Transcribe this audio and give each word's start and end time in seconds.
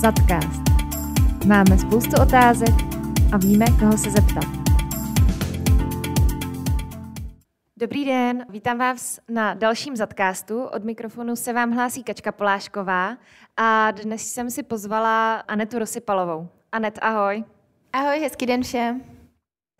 Zadcast. 0.00 0.62
Máme 1.46 1.78
spoustu 1.78 2.22
otázek 2.22 2.74
a 3.32 3.36
víme, 3.36 3.64
koho 3.80 3.98
se 3.98 4.10
zeptat. 4.10 4.44
Dobrý 7.76 8.04
den, 8.04 8.46
vítám 8.48 8.78
vás 8.78 9.20
na 9.28 9.54
dalším 9.54 9.96
Zadcastu. 9.96 10.62
Od 10.64 10.84
mikrofonu 10.84 11.36
se 11.36 11.52
vám 11.52 11.70
hlásí 11.70 12.04
Kačka 12.04 12.32
Polášková 12.32 13.16
a 13.56 13.90
dnes 13.90 14.22
jsem 14.22 14.50
si 14.50 14.62
pozvala 14.62 15.36
Anetu 15.36 15.78
Rosypalovou. 15.78 16.48
Anet, 16.72 16.98
ahoj. 17.02 17.44
Ahoj, 17.92 18.20
hezký 18.20 18.46
den 18.46 18.62
všem. 18.62 19.02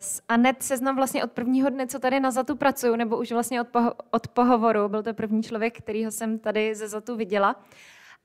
S 0.01 0.21
Anet 0.29 0.63
seznam 0.63 0.95
vlastně 0.95 1.23
od 1.23 1.31
prvního 1.31 1.69
dne, 1.69 1.87
co 1.87 1.99
tady 1.99 2.19
na 2.19 2.31
Zatu 2.31 2.55
pracuju, 2.55 2.95
nebo 2.95 3.17
už 3.17 3.31
vlastně 3.31 3.61
od, 3.61 3.67
poho- 3.67 3.93
od 4.11 4.27
pohovoru. 4.27 4.89
Byl 4.89 5.03
to 5.03 5.13
první 5.13 5.43
člověk, 5.43 5.77
kterýho 5.77 6.11
jsem 6.11 6.39
tady 6.39 6.75
ze 6.75 6.87
Zatu 6.87 7.15
viděla. 7.15 7.55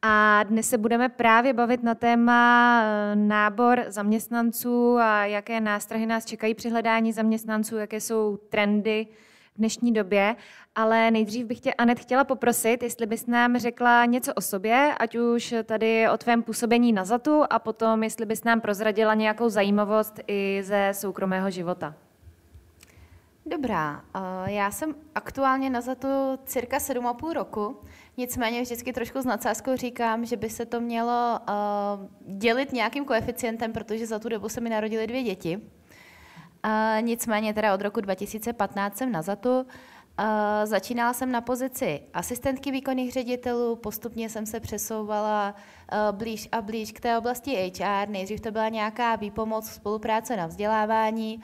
A 0.02 0.42
dnes 0.42 0.68
se 0.68 0.78
budeme 0.78 1.08
právě 1.08 1.52
bavit 1.52 1.82
na 1.82 1.94
téma 1.94 2.80
eh, 2.82 3.16
nábor 3.16 3.84
zaměstnanců 3.88 4.98
a 4.98 5.24
jaké 5.24 5.60
nástrahy 5.60 6.06
nás 6.06 6.24
čekají 6.24 6.54
při 6.54 6.70
hledání 6.70 7.12
zaměstnanců, 7.12 7.76
jaké 7.76 8.00
jsou 8.00 8.36
trendy 8.36 9.06
v 9.54 9.58
dnešní 9.58 9.92
době. 9.92 10.36
Ale 10.74 11.10
nejdřív 11.10 11.46
bych 11.46 11.60
tě, 11.60 11.74
Anet, 11.74 12.00
chtěla 12.00 12.24
poprosit, 12.24 12.82
jestli 12.82 13.06
bys 13.06 13.26
nám 13.26 13.58
řekla 13.58 14.04
něco 14.04 14.34
o 14.34 14.40
sobě, 14.40 14.94
ať 14.98 15.16
už 15.16 15.54
tady 15.64 16.08
o 16.08 16.16
tvém 16.16 16.42
působení 16.42 16.92
na 16.92 17.04
ZATu 17.04 17.42
a 17.50 17.58
potom, 17.58 18.02
jestli 18.02 18.26
bys 18.26 18.44
nám 18.44 18.60
prozradila 18.60 19.14
nějakou 19.14 19.48
zajímavost 19.48 20.20
i 20.26 20.60
ze 20.64 20.90
soukromého 20.94 21.50
života. 21.50 21.94
Dobrá, 23.46 24.04
eh, 24.14 24.52
já 24.52 24.70
jsem 24.70 24.94
aktuálně 25.14 25.70
na 25.70 25.80
ZATu 25.80 26.08
cirka 26.44 26.78
7,5 26.78 27.32
roku, 27.32 27.76
nicméně 28.16 28.62
vždycky 28.62 28.92
trošku 28.92 29.20
s 29.20 29.24
nadsázkou 29.24 29.76
říkám, 29.76 30.24
že 30.24 30.36
by 30.36 30.50
se 30.50 30.66
to 30.66 30.80
mělo 30.80 31.38
eh, 31.48 31.52
dělit 32.36 32.72
nějakým 32.72 33.04
koeficientem, 33.04 33.72
protože 33.72 34.06
za 34.06 34.18
tu 34.18 34.28
dobu 34.28 34.48
se 34.48 34.60
mi 34.60 34.70
narodily 34.70 35.06
dvě 35.06 35.22
děti. 35.22 35.60
Uh, 36.66 37.02
nicméně 37.02 37.54
teda 37.54 37.74
od 37.74 37.80
roku 37.80 38.00
2015 38.00 38.96
jsem 38.96 39.12
na 39.12 39.22
ZATu. 39.22 39.60
Uh, 39.60 39.64
začínala 40.64 41.12
jsem 41.12 41.32
na 41.32 41.40
pozici 41.40 42.00
asistentky 42.14 42.70
výkonných 42.70 43.12
ředitelů, 43.12 43.76
postupně 43.76 44.28
jsem 44.28 44.46
se 44.46 44.60
přesouvala 44.60 45.54
uh, 45.92 46.18
blíž 46.18 46.48
a 46.52 46.62
blíž 46.62 46.92
k 46.92 47.00
té 47.00 47.18
oblasti 47.18 47.72
HR. 47.78 48.08
Nejdřív 48.08 48.40
to 48.40 48.50
byla 48.50 48.68
nějaká 48.68 49.16
výpomoc, 49.16 49.66
spolupráce 49.70 50.36
na 50.36 50.46
vzdělávání, 50.46 51.40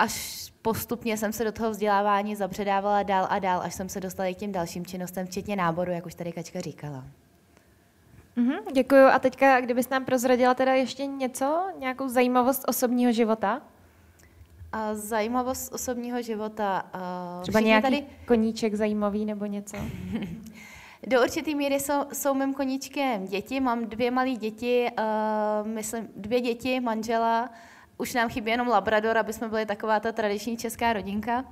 až 0.00 0.52
postupně 0.62 1.16
jsem 1.16 1.32
se 1.32 1.44
do 1.44 1.52
toho 1.52 1.70
vzdělávání 1.70 2.36
zabředávala 2.36 3.02
dál 3.02 3.26
a 3.30 3.38
dál, 3.38 3.60
až 3.62 3.74
jsem 3.74 3.88
se 3.88 4.00
dostala 4.00 4.26
i 4.26 4.34
k 4.34 4.38
těm 4.38 4.52
dalším 4.52 4.86
činnostem, 4.86 5.26
včetně 5.26 5.56
náboru, 5.56 5.92
jak 5.92 6.06
už 6.06 6.14
tady 6.14 6.32
Kačka 6.32 6.60
říkala. 6.60 7.04
Mm-hmm, 8.36 8.72
děkuju. 8.72 9.06
A 9.06 9.18
teďka, 9.18 9.60
kdybys 9.60 9.88
nám 9.88 10.04
prozradila 10.04 10.54
teda 10.54 10.74
ještě 10.74 11.06
něco, 11.06 11.62
nějakou 11.78 12.08
zajímavost 12.08 12.64
osobního 12.68 13.12
života? 13.12 13.60
A 14.72 14.94
zajímavost 14.94 15.72
osobního 15.72 16.22
života. 16.22 16.90
Třeba 17.42 17.60
nějaký 17.60 17.82
tady... 17.82 18.06
koníček 18.26 18.74
zajímavý 18.74 19.24
nebo 19.24 19.46
něco? 19.46 19.76
Do 21.06 21.22
určitý 21.22 21.54
míry 21.54 21.80
jsou, 21.80 22.04
jsou 22.12 22.34
mým 22.34 22.54
koníčkem 22.54 23.26
děti. 23.26 23.60
Mám 23.60 23.84
dvě 23.84 24.10
malé 24.10 24.30
děti, 24.30 24.90
uh, 24.98 25.68
myslím 25.68 26.08
dvě 26.16 26.40
děti, 26.40 26.80
manžela. 26.80 27.50
Už 28.00 28.14
nám 28.14 28.28
chybí 28.28 28.50
jenom 28.50 28.68
Labrador, 28.68 29.18
aby 29.18 29.32
jsme 29.32 29.48
byli 29.48 29.66
taková 29.66 30.00
ta 30.00 30.12
tradiční 30.12 30.56
česká 30.56 30.92
rodinka. 30.92 31.44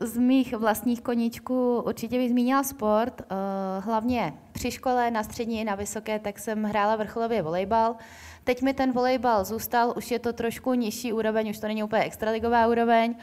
Z 0.00 0.18
mých 0.18 0.54
vlastních 0.56 1.00
koníčků 1.00 1.82
určitě 1.86 2.18
bych 2.18 2.30
zmínila 2.30 2.62
sport, 2.62 3.20
uh, 3.20 3.84
hlavně 3.84 4.34
při 4.52 4.70
škole, 4.70 5.10
na 5.10 5.22
střední 5.22 5.64
na 5.64 5.74
vysoké, 5.74 6.18
tak 6.18 6.38
jsem 6.38 6.64
hrála 6.64 6.96
vrcholově 6.96 7.42
volejbal. 7.42 7.96
Teď 8.44 8.62
mi 8.62 8.74
ten 8.74 8.92
volejbal 8.92 9.44
zůstal, 9.44 9.94
už 9.96 10.10
je 10.10 10.18
to 10.18 10.32
trošku 10.32 10.74
nižší 10.74 11.12
úroveň, 11.12 11.50
už 11.50 11.58
to 11.58 11.66
není 11.66 11.82
úplně 11.82 12.02
extraligová 12.02 12.66
úroveň, 12.66 13.14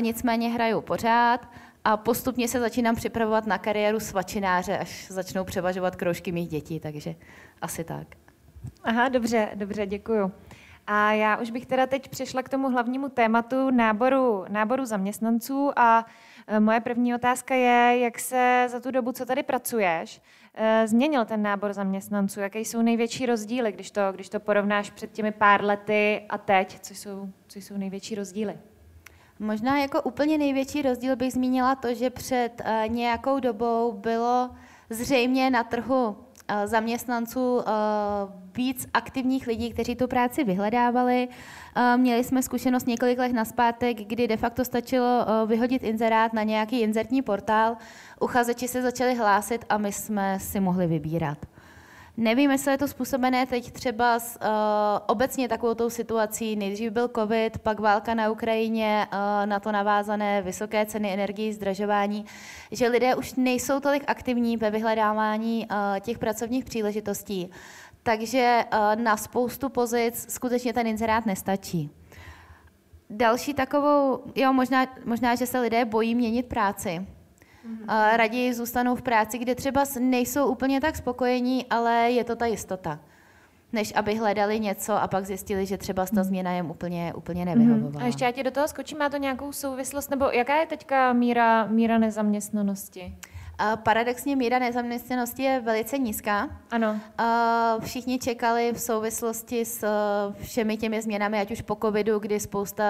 nicméně 0.00 0.48
hraju 0.48 0.80
pořád 0.80 1.48
a 1.84 1.96
postupně 1.96 2.48
se 2.48 2.60
začínám 2.60 2.96
připravovat 2.96 3.46
na 3.46 3.58
kariéru 3.58 4.00
svačináře, 4.00 4.78
až 4.78 5.06
začnou 5.10 5.44
převažovat 5.44 5.96
kroužky 5.96 6.32
mých 6.32 6.48
dětí, 6.48 6.80
takže 6.80 7.14
asi 7.62 7.84
tak. 7.84 8.06
Aha, 8.84 9.08
dobře, 9.08 9.48
dobře, 9.54 9.86
děkuju. 9.86 10.32
A 10.86 11.12
já 11.12 11.36
už 11.36 11.50
bych 11.50 11.66
teda 11.66 11.86
teď 11.86 12.08
přešla 12.08 12.42
k 12.42 12.48
tomu 12.48 12.70
hlavnímu 12.70 13.08
tématu 13.08 13.70
náboru, 13.70 14.44
náboru 14.48 14.84
zaměstnanců 14.84 15.72
a 15.76 16.06
e, 16.46 16.60
moje 16.60 16.80
první 16.80 17.14
otázka 17.14 17.54
je, 17.54 17.98
jak 17.98 18.18
se 18.18 18.66
za 18.70 18.80
tu 18.80 18.90
dobu, 18.90 19.12
co 19.12 19.26
tady 19.26 19.42
pracuješ, 19.42 20.20
e, 20.54 20.88
změnil 20.88 21.24
ten 21.24 21.42
nábor 21.42 21.72
zaměstnanců? 21.72 22.40
Jaké 22.40 22.60
jsou 22.60 22.82
největší 22.82 23.26
rozdíly, 23.26 23.72
když 23.72 23.90
to, 23.90 24.00
když 24.12 24.28
to 24.28 24.40
porovnáš 24.40 24.90
před 24.90 25.12
těmi 25.12 25.32
pár 25.32 25.64
lety 25.64 26.26
a 26.28 26.38
teď? 26.38 26.80
Co 26.80 26.94
jsou, 26.94 27.28
co 27.48 27.58
jsou 27.58 27.76
největší 27.76 28.14
rozdíly? 28.14 28.58
Možná 29.38 29.78
jako 29.78 30.02
úplně 30.02 30.38
největší 30.38 30.82
rozdíl 30.82 31.16
bych 31.16 31.32
zmínila 31.32 31.74
to, 31.74 31.94
že 31.94 32.10
před 32.10 32.50
uh, 32.60 32.94
nějakou 32.94 33.40
dobou 33.40 33.92
bylo 33.92 34.50
zřejmě 34.90 35.50
na 35.50 35.64
trhu 35.64 36.16
zaměstnanců 36.64 37.60
eh, 37.60 37.72
víc 38.56 38.86
aktivních 38.94 39.46
lidí, 39.46 39.72
kteří 39.72 39.96
tu 39.96 40.08
práci 40.08 40.44
vyhledávali. 40.44 41.28
Eh, 41.76 41.96
měli 41.96 42.24
jsme 42.24 42.42
zkušenost 42.42 42.86
několik 42.86 43.18
let 43.18 43.32
naspátek, 43.32 43.96
kdy 43.96 44.28
de 44.28 44.36
facto 44.36 44.64
stačilo 44.64 45.26
vyhodit 45.46 45.82
inzerát 45.82 46.32
na 46.32 46.42
nějaký 46.42 46.80
inzertní 46.80 47.22
portál, 47.22 47.76
uchazeči 48.20 48.68
se 48.68 48.82
začali 48.82 49.14
hlásit 49.14 49.64
a 49.68 49.78
my 49.78 49.92
jsme 49.92 50.40
si 50.40 50.60
mohli 50.60 50.86
vybírat. 50.86 51.38
Nevím, 52.18 52.50
jestli 52.50 52.70
je 52.72 52.78
to 52.78 52.88
způsobené 52.88 53.46
teď 53.46 53.72
třeba 53.72 54.18
s, 54.18 54.36
uh, 54.36 54.48
obecně 55.06 55.48
takovou 55.48 55.74
tou 55.74 55.90
situací. 55.90 56.56
Nejdřív 56.56 56.90
byl 56.92 57.10
covid, 57.16 57.58
pak 57.58 57.80
válka 57.80 58.14
na 58.14 58.30
Ukrajině, 58.30 59.06
uh, 59.12 59.46
na 59.46 59.60
to 59.60 59.72
navázané 59.72 60.42
vysoké 60.42 60.86
ceny 60.86 61.12
energií, 61.12 61.52
zdražování, 61.52 62.24
že 62.70 62.88
lidé 62.88 63.14
už 63.14 63.34
nejsou 63.34 63.80
tolik 63.80 64.04
aktivní 64.06 64.56
ve 64.56 64.70
vyhledávání 64.70 65.66
uh, 65.70 65.76
těch 66.00 66.18
pracovních 66.18 66.64
příležitostí. 66.64 67.50
Takže 68.02 68.64
uh, 68.72 69.02
na 69.02 69.16
spoustu 69.16 69.68
pozic 69.68 70.32
skutečně 70.32 70.72
ten 70.72 70.86
inzerát 70.86 71.26
nestačí. 71.26 71.90
Další 73.10 73.54
takovou, 73.54 74.22
jo, 74.34 74.52
možná, 74.52 74.86
možná, 75.04 75.34
že 75.34 75.46
se 75.46 75.60
lidé 75.60 75.84
bojí 75.84 76.14
měnit 76.14 76.46
práci 76.46 77.06
Mm-hmm. 77.66 78.16
Raději 78.16 78.54
zůstanou 78.54 78.94
v 78.94 79.02
práci, 79.02 79.38
kde 79.38 79.54
třeba 79.54 79.84
nejsou 80.00 80.46
úplně 80.46 80.80
tak 80.80 80.96
spokojení, 80.96 81.66
ale 81.70 82.10
je 82.10 82.24
to 82.24 82.36
ta 82.36 82.46
jistota 82.46 82.98
než 83.72 83.92
aby 83.96 84.14
hledali 84.14 84.60
něco 84.60 84.92
a 84.92 85.08
pak 85.08 85.26
zjistili, 85.26 85.66
že 85.66 85.78
třeba 85.78 86.06
ta 86.06 86.10
mhm. 86.14 86.24
změna 86.24 86.52
jim 86.52 86.70
úplně, 86.70 87.12
úplně 87.16 87.44
mhm. 87.44 87.58
nevyhovovala. 87.58 88.04
A 88.04 88.06
ještě 88.06 88.24
já 88.24 88.30
tě 88.32 88.42
do 88.42 88.50
toho 88.50 88.68
skočím, 88.68 88.98
má 88.98 89.08
to 89.08 89.16
nějakou 89.16 89.52
souvislost, 89.52 90.10
nebo 90.10 90.24
jaká 90.24 90.60
je 90.60 90.66
teďka 90.66 91.12
míra, 91.12 91.66
míra 91.66 91.98
nezaměstnanosti? 91.98 93.14
Paradoxně 93.82 94.36
míra 94.36 94.58
nezaměstnanosti 94.58 95.42
je 95.42 95.60
velice 95.60 95.98
nízká. 95.98 96.48
Ano. 96.70 97.00
Všichni 97.80 98.18
čekali 98.18 98.72
v 98.72 98.80
souvislosti 98.80 99.64
s 99.64 99.82
e, 99.82 99.88
všemi 100.44 100.76
těmi 100.76 101.02
změnami, 101.02 101.40
ať 101.40 101.50
už 101.50 101.60
po 101.62 101.76
covidu, 101.82 102.18
kdy 102.18 102.40
spousta 102.40 102.84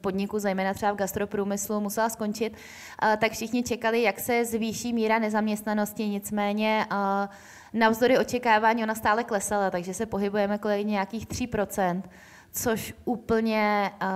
podniků, 0.00 0.38
zejména 0.38 0.74
třeba 0.74 0.92
v 0.92 0.96
gastroprůmyslu, 0.96 1.80
musela 1.80 2.08
skončit, 2.08 2.56
tak 3.18 3.32
všichni 3.32 3.62
čekali, 3.62 4.02
jak 4.02 4.20
se 4.20 4.44
zvýší 4.44 4.92
míra 4.92 5.18
nezaměstnanosti, 5.18 6.08
nicméně 6.08 6.86
navzdory 7.72 8.18
očekávání 8.18 8.82
ona 8.82 8.94
stále 8.94 9.24
klesala, 9.24 9.70
takže 9.70 9.94
se 9.94 10.06
pohybujeme 10.06 10.58
kolem 10.58 10.86
nějakých 10.86 11.26
3 11.26 11.48
což 12.56 12.94
úplně 13.04 13.90
uh, 14.02 14.08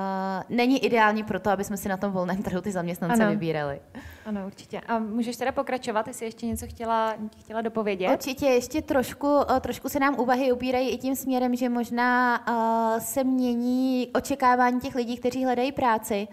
není 0.57 0.85
ideální 0.85 1.25
pro 1.25 1.41
to, 1.41 1.51
aby 1.51 1.65
jsme 1.65 1.77
si 1.77 1.89
na 1.89 1.97
tom 1.97 2.13
volném 2.13 2.43
trhu 2.43 2.61
ty 2.61 2.73
zaměstnance 2.73 3.23
ano. 3.23 3.31
vybírali. 3.33 3.81
Ano, 4.27 4.47
určitě. 4.47 4.81
A 4.81 4.99
můžeš 4.99 5.37
teda 5.37 5.53
pokračovat, 5.53 6.09
jestli 6.09 6.27
ještě 6.27 6.47
něco 6.47 6.67
chtěla, 6.67 7.15
chtěla 7.41 7.61
dopovědět? 7.61 8.11
Určitě, 8.13 8.47
ještě 8.47 8.83
trošku, 8.83 9.35
uh, 9.35 9.59
trošku 9.61 9.89
se 9.89 10.01
nám 10.01 10.19
úvahy 10.19 10.53
ubírají 10.53 10.91
i 10.91 10.99
tím 10.99 11.17
směrem, 11.17 11.57
že 11.57 11.69
možná 11.69 12.41
uh, 12.49 13.01
se 13.01 13.25
mění 13.25 14.09
očekávání 14.15 14.81
těch 14.81 14.95
lidí, 14.95 15.17
kteří 15.17 15.45
hledají 15.45 15.73
práci. 15.73 16.29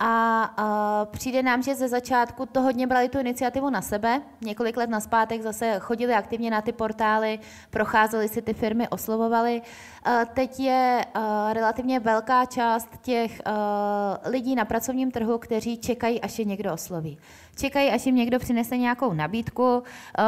A 0.00 0.50
uh, 0.58 1.12
přijde 1.12 1.42
nám, 1.42 1.62
že 1.62 1.74
ze 1.74 1.88
začátku 1.88 2.46
to 2.46 2.60
hodně 2.60 2.86
brali 2.86 3.08
tu 3.08 3.18
iniciativu 3.18 3.70
na 3.70 3.82
sebe. 3.82 4.22
Několik 4.40 4.76
let 4.76 4.90
naspátek 4.90 5.42
zase 5.42 5.76
chodili 5.78 6.14
aktivně 6.14 6.50
na 6.50 6.62
ty 6.62 6.72
portály, 6.72 7.38
procházeli 7.70 8.28
si 8.28 8.42
ty 8.42 8.54
firmy, 8.54 8.88
oslovovali. 8.88 9.62
Uh, 10.06 10.12
teď 10.34 10.60
je 10.60 11.04
uh, 11.16 11.22
relativně 11.52 12.00
velká 12.00 12.44
část 12.44 12.88
těch 13.02 13.40
uh, 13.46 14.30
lidí 14.30 14.54
na 14.54 14.64
pracovním 14.64 15.10
trhu, 15.10 15.38
kteří 15.38 15.78
čekají, 15.78 16.20
až 16.20 16.38
je 16.38 16.44
někdo 16.44 16.72
osloví. 16.72 17.18
Čekají, 17.56 17.90
až 17.90 18.06
jim 18.06 18.14
někdo 18.14 18.38
přinese 18.38 18.76
nějakou 18.76 19.12
nabídku, 19.12 19.78
uh, 19.78 19.82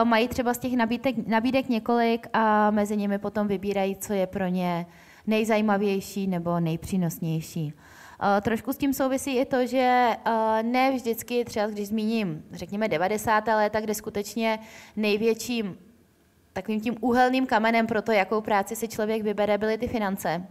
mají 0.05 0.28
třeba 0.28 0.55
z 0.55 0.58
těch 0.58 0.76
nabídek, 0.76 1.26
nabídek 1.26 1.69
několik 1.69 2.26
a 2.32 2.70
mezi 2.70 2.96
nimi 2.96 3.19
potom 3.19 3.49
vybírají, 3.49 3.96
co 3.96 4.12
je 4.12 4.26
pro 4.26 4.46
ně 4.46 4.87
nejzajímavější 5.26 6.26
nebo 6.26 6.61
nejpřínosnější. 6.61 7.73
Uh, 8.22 8.40
trošku 8.40 8.72
s 8.72 8.76
tím 8.76 8.94
souvisí 8.94 9.38
i 9.38 9.44
to, 9.44 9.67
že 9.67 10.08
uh, 10.26 10.32
ne 10.62 10.93
vždycky, 10.93 11.44
třeba 11.44 11.67
když 11.67 11.88
zmíním, 11.88 12.44
řekněme 12.52 12.88
90. 12.88 13.46
léta, 13.46 13.81
kde 13.81 13.94
skutečně 13.94 14.58
největším 14.96 15.78
takovým 16.52 16.81
tím 16.81 16.96
úhelným 17.00 17.46
kamenem 17.46 17.87
pro 17.87 18.02
to, 18.02 18.12
jakou 18.12 18.40
práci 18.40 18.76
si 18.76 18.88
člověk 18.88 19.22
vybere, 19.22 19.58
byly 19.58 19.78
ty 19.78 19.88
finance 19.88 20.46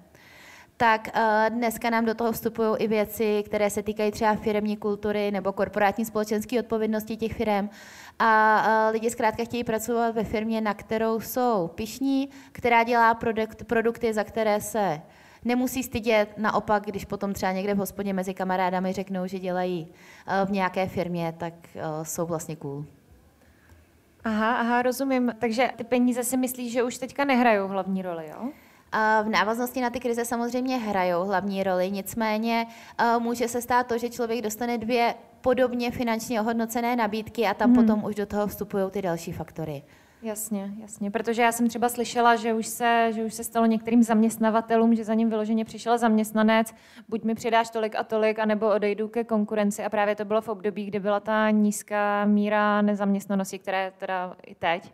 tak 0.79 1.09
uh, 1.15 1.55
dneska 1.55 1.89
nám 1.89 2.05
do 2.05 2.13
toho 2.13 2.31
vstupují 2.31 2.75
i 2.77 2.87
věci, 2.87 3.43
které 3.45 3.69
se 3.69 3.83
týkají 3.83 4.11
třeba 4.11 4.35
firmní 4.35 4.77
kultury 4.77 5.31
nebo 5.31 5.53
korporátní 5.53 6.05
společenské 6.05 6.59
odpovědnosti 6.59 7.17
těch 7.17 7.33
firm. 7.33 7.69
A 8.19 8.89
lidi 8.91 9.09
zkrátka 9.09 9.43
chtějí 9.43 9.63
pracovat 9.63 10.15
ve 10.15 10.23
firmě, 10.23 10.61
na 10.61 10.73
kterou 10.73 11.19
jsou 11.19 11.71
pišní, 11.75 12.29
která 12.51 12.83
dělá 12.83 13.13
produkt, 13.13 13.63
produkty, 13.63 14.13
za 14.13 14.23
které 14.23 14.61
se 14.61 15.01
nemusí 15.45 15.83
stydět. 15.83 16.37
Naopak, 16.37 16.85
když 16.85 17.05
potom 17.05 17.33
třeba 17.33 17.51
někde 17.51 17.73
v 17.73 17.77
hospodě 17.77 18.13
mezi 18.13 18.33
kamarádami 18.33 18.93
řeknou, 18.93 19.27
že 19.27 19.39
dělají 19.39 19.87
uh, 19.87 20.49
v 20.49 20.51
nějaké 20.51 20.87
firmě, 20.87 21.33
tak 21.37 21.53
uh, 21.75 22.03
jsou 22.03 22.25
vlastně 22.25 22.55
cool. 22.55 22.85
Aha, 24.23 24.55
aha, 24.55 24.81
rozumím. 24.81 25.33
Takže 25.39 25.69
ty 25.75 25.83
peníze 25.83 26.23
si 26.23 26.37
myslíš, 26.37 26.71
že 26.71 26.83
už 26.83 26.97
teďka 26.97 27.25
nehrajou 27.25 27.67
hlavní 27.67 28.01
roli, 28.01 28.29
jo? 28.29 28.49
V 29.23 29.29
návaznosti 29.29 29.81
na 29.81 29.89
ty 29.89 29.99
krize 29.99 30.25
samozřejmě 30.25 30.77
hrajou 30.77 31.25
hlavní 31.25 31.63
roli, 31.63 31.91
nicméně 31.91 32.67
může 33.19 33.47
se 33.47 33.61
stát 33.61 33.87
to, 33.87 33.97
že 33.97 34.09
člověk 34.09 34.41
dostane 34.41 34.77
dvě 34.77 35.15
podobně 35.41 35.91
finančně 35.91 36.41
ohodnocené 36.41 36.95
nabídky 36.95 37.47
a 37.47 37.53
tam 37.53 37.73
hmm. 37.73 37.75
potom 37.75 38.03
už 38.03 38.15
do 38.15 38.25
toho 38.25 38.47
vstupují 38.47 38.91
ty 38.91 39.01
další 39.01 39.31
faktory. 39.31 39.83
Jasně, 40.21 40.73
jasně, 40.81 41.11
protože 41.11 41.41
já 41.41 41.51
jsem 41.51 41.67
třeba 41.67 41.89
slyšela, 41.89 42.35
že 42.35 42.53
už 42.53 42.67
se, 42.67 43.09
že 43.15 43.23
už 43.23 43.33
se 43.33 43.43
stalo 43.43 43.65
některým 43.65 44.03
zaměstnavatelům, 44.03 44.95
že 44.95 45.03
za 45.03 45.13
ním 45.13 45.29
vyloženě 45.29 45.65
přišel 45.65 45.97
zaměstnanec, 45.97 46.73
buď 47.09 47.23
mi 47.23 47.35
přidáš 47.35 47.69
tolik 47.69 47.95
a 47.95 48.03
tolik, 48.03 48.39
anebo 48.39 48.69
odejdu 48.69 49.07
ke 49.07 49.23
konkurenci 49.23 49.83
a 49.83 49.89
právě 49.89 50.15
to 50.15 50.25
bylo 50.25 50.41
v 50.41 50.49
období, 50.49 50.85
kdy 50.85 50.99
byla 50.99 51.19
ta 51.19 51.49
nízká 51.49 52.25
míra 52.25 52.81
nezaměstnanosti, 52.81 53.59
která 53.59 53.81
je 53.81 53.91
teda 53.91 54.35
i 54.45 54.55
teď. 54.55 54.93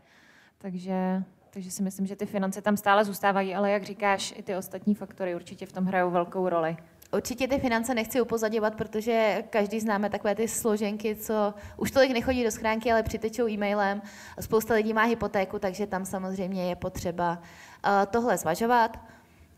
Takže 0.58 1.24
takže 1.56 1.72
si 1.72 1.84
myslím, 1.84 2.06
že 2.06 2.16
ty 2.16 2.26
finance 2.26 2.62
tam 2.62 2.78
stále 2.78 3.06
zůstávají, 3.06 3.56
ale 3.56 3.72
jak 3.72 3.84
říkáš, 3.84 4.34
i 4.38 4.44
ty 4.44 4.56
ostatní 4.56 4.96
faktory 4.96 5.36
určitě 5.36 5.66
v 5.66 5.72
tom 5.72 5.86
hrajou 5.86 6.12
velkou 6.12 6.50
roli. 6.50 6.78
Určitě 7.14 7.48
ty 7.48 7.60
finance 7.60 7.94
nechci 7.94 8.22
upozadovat, 8.22 8.76
protože 8.76 9.44
každý 9.50 9.80
známe 9.80 10.10
takové 10.10 10.36
ty 10.36 10.48
složenky, 10.48 11.16
co 11.16 11.54
už 11.78 11.92
tolik 11.92 12.12
nechodí 12.12 12.44
do 12.44 12.52
schránky, 12.52 12.92
ale 12.92 13.04
přitečou 13.04 13.48
e-mailem. 13.48 14.02
Spousta 14.40 14.74
lidí 14.74 14.94
má 14.94 15.04
hypotéku, 15.04 15.60
takže 15.60 15.88
tam 15.88 16.06
samozřejmě 16.06 16.70
je 16.70 16.76
potřeba 16.76 17.32
uh, 17.32 17.92
tohle 18.12 18.38
zvažovat. 18.38 19.00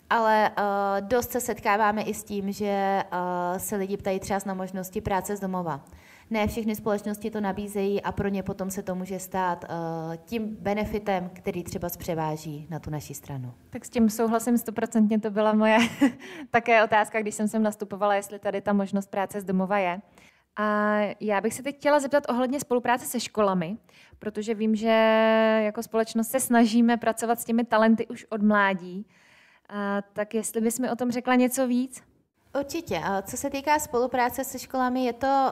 Ale 0.10 0.52
uh, 0.58 1.08
dost 1.08 1.32
se 1.32 1.42
setkáváme 1.42 2.02
i 2.02 2.14
s 2.14 2.24
tím, 2.24 2.52
že 2.52 3.04
uh, 3.12 3.58
se 3.58 3.76
lidi 3.76 3.98
ptají 3.98 4.20
třeba 4.20 4.40
na 4.46 4.54
možnosti 4.54 5.02
práce 5.02 5.36
z 5.36 5.40
domova 5.40 5.82
ne 6.30 6.48
všechny 6.48 6.76
společnosti 6.76 7.32
to 7.32 7.42
nabízejí 7.42 8.02
a 8.02 8.12
pro 8.12 8.28
ně 8.28 8.44
potom 8.44 8.72
se 8.72 8.84
to 8.84 8.96
může 8.96 9.20
stát 9.20 9.66
uh, 9.70 10.16
tím 10.26 10.58
benefitem, 10.60 11.30
který 11.34 11.64
třeba 11.64 11.90
zpřeváží 11.90 12.68
na 12.70 12.80
tu 12.80 12.90
naši 12.90 13.14
stranu. 13.14 13.54
Tak 13.70 13.86
s 13.86 13.90
tím 13.90 14.10
souhlasím 14.10 14.58
stoprocentně, 14.58 15.20
to 15.20 15.32
byla 15.32 15.54
moje 15.54 15.78
také 16.52 16.84
otázka, 16.84 17.22
když 17.22 17.36
jsem 17.36 17.48
sem 17.48 17.64
nastupovala, 17.64 18.16
jestli 18.16 18.40
tady 18.40 18.62
ta 18.62 18.74
možnost 18.74 19.08
práce 19.12 19.42
z 19.42 19.44
domova 19.44 19.78
je. 19.78 20.02
A 20.60 20.98
já 21.20 21.42
bych 21.42 21.54
se 21.54 21.64
teď 21.64 21.76
chtěla 21.76 22.00
zeptat 22.00 22.24
ohledně 22.30 22.60
spolupráce 22.60 23.06
se 23.06 23.20
školami, 23.20 23.78
protože 24.20 24.54
vím, 24.54 24.76
že 24.76 24.90
jako 25.66 25.84
společnost 25.84 26.28
se 26.28 26.40
snažíme 26.40 26.98
pracovat 26.98 27.40
s 27.40 27.46
těmi 27.46 27.64
talenty 27.64 28.08
už 28.08 28.26
od 28.30 28.42
mládí. 28.42 29.06
A 29.70 30.02
tak 30.14 30.34
jestli 30.34 30.62
bys 30.62 30.80
mi 30.80 30.90
o 30.90 30.96
tom 30.96 31.12
řekla 31.12 31.36
něco 31.36 31.68
víc? 31.68 32.04
Určitě. 32.60 33.02
Co 33.22 33.38
se 33.38 33.50
týká 33.50 33.80
spolupráce 33.80 34.44
se 34.44 34.60
školami, 34.60 35.06
je 35.06 35.14
to 35.14 35.52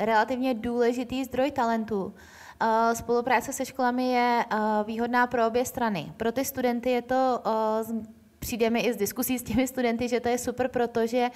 relativně 0.00 0.54
důležitý 0.54 1.24
zdroj 1.24 1.50
talentů. 1.50 2.14
Eh, 2.62 2.94
spolupráce 2.94 3.52
se 3.52 3.66
školami 3.66 4.12
je 4.12 4.44
eh, 4.50 4.56
výhodná 4.84 5.26
pro 5.26 5.46
obě 5.46 5.64
strany. 5.64 6.12
Pro 6.16 6.32
ty 6.32 6.44
studenty 6.44 6.90
je 6.90 7.02
to 7.02 7.42
eh, 7.46 8.02
přijde 8.38 8.70
mi 8.70 8.80
i 8.80 8.92
z 8.92 8.96
diskusí 8.96 9.38
s 9.38 9.42
těmi 9.42 9.66
studenty, 9.66 10.08
že 10.08 10.20
to 10.20 10.28
je 10.28 10.38
super, 10.38 10.68
protože 10.68 11.28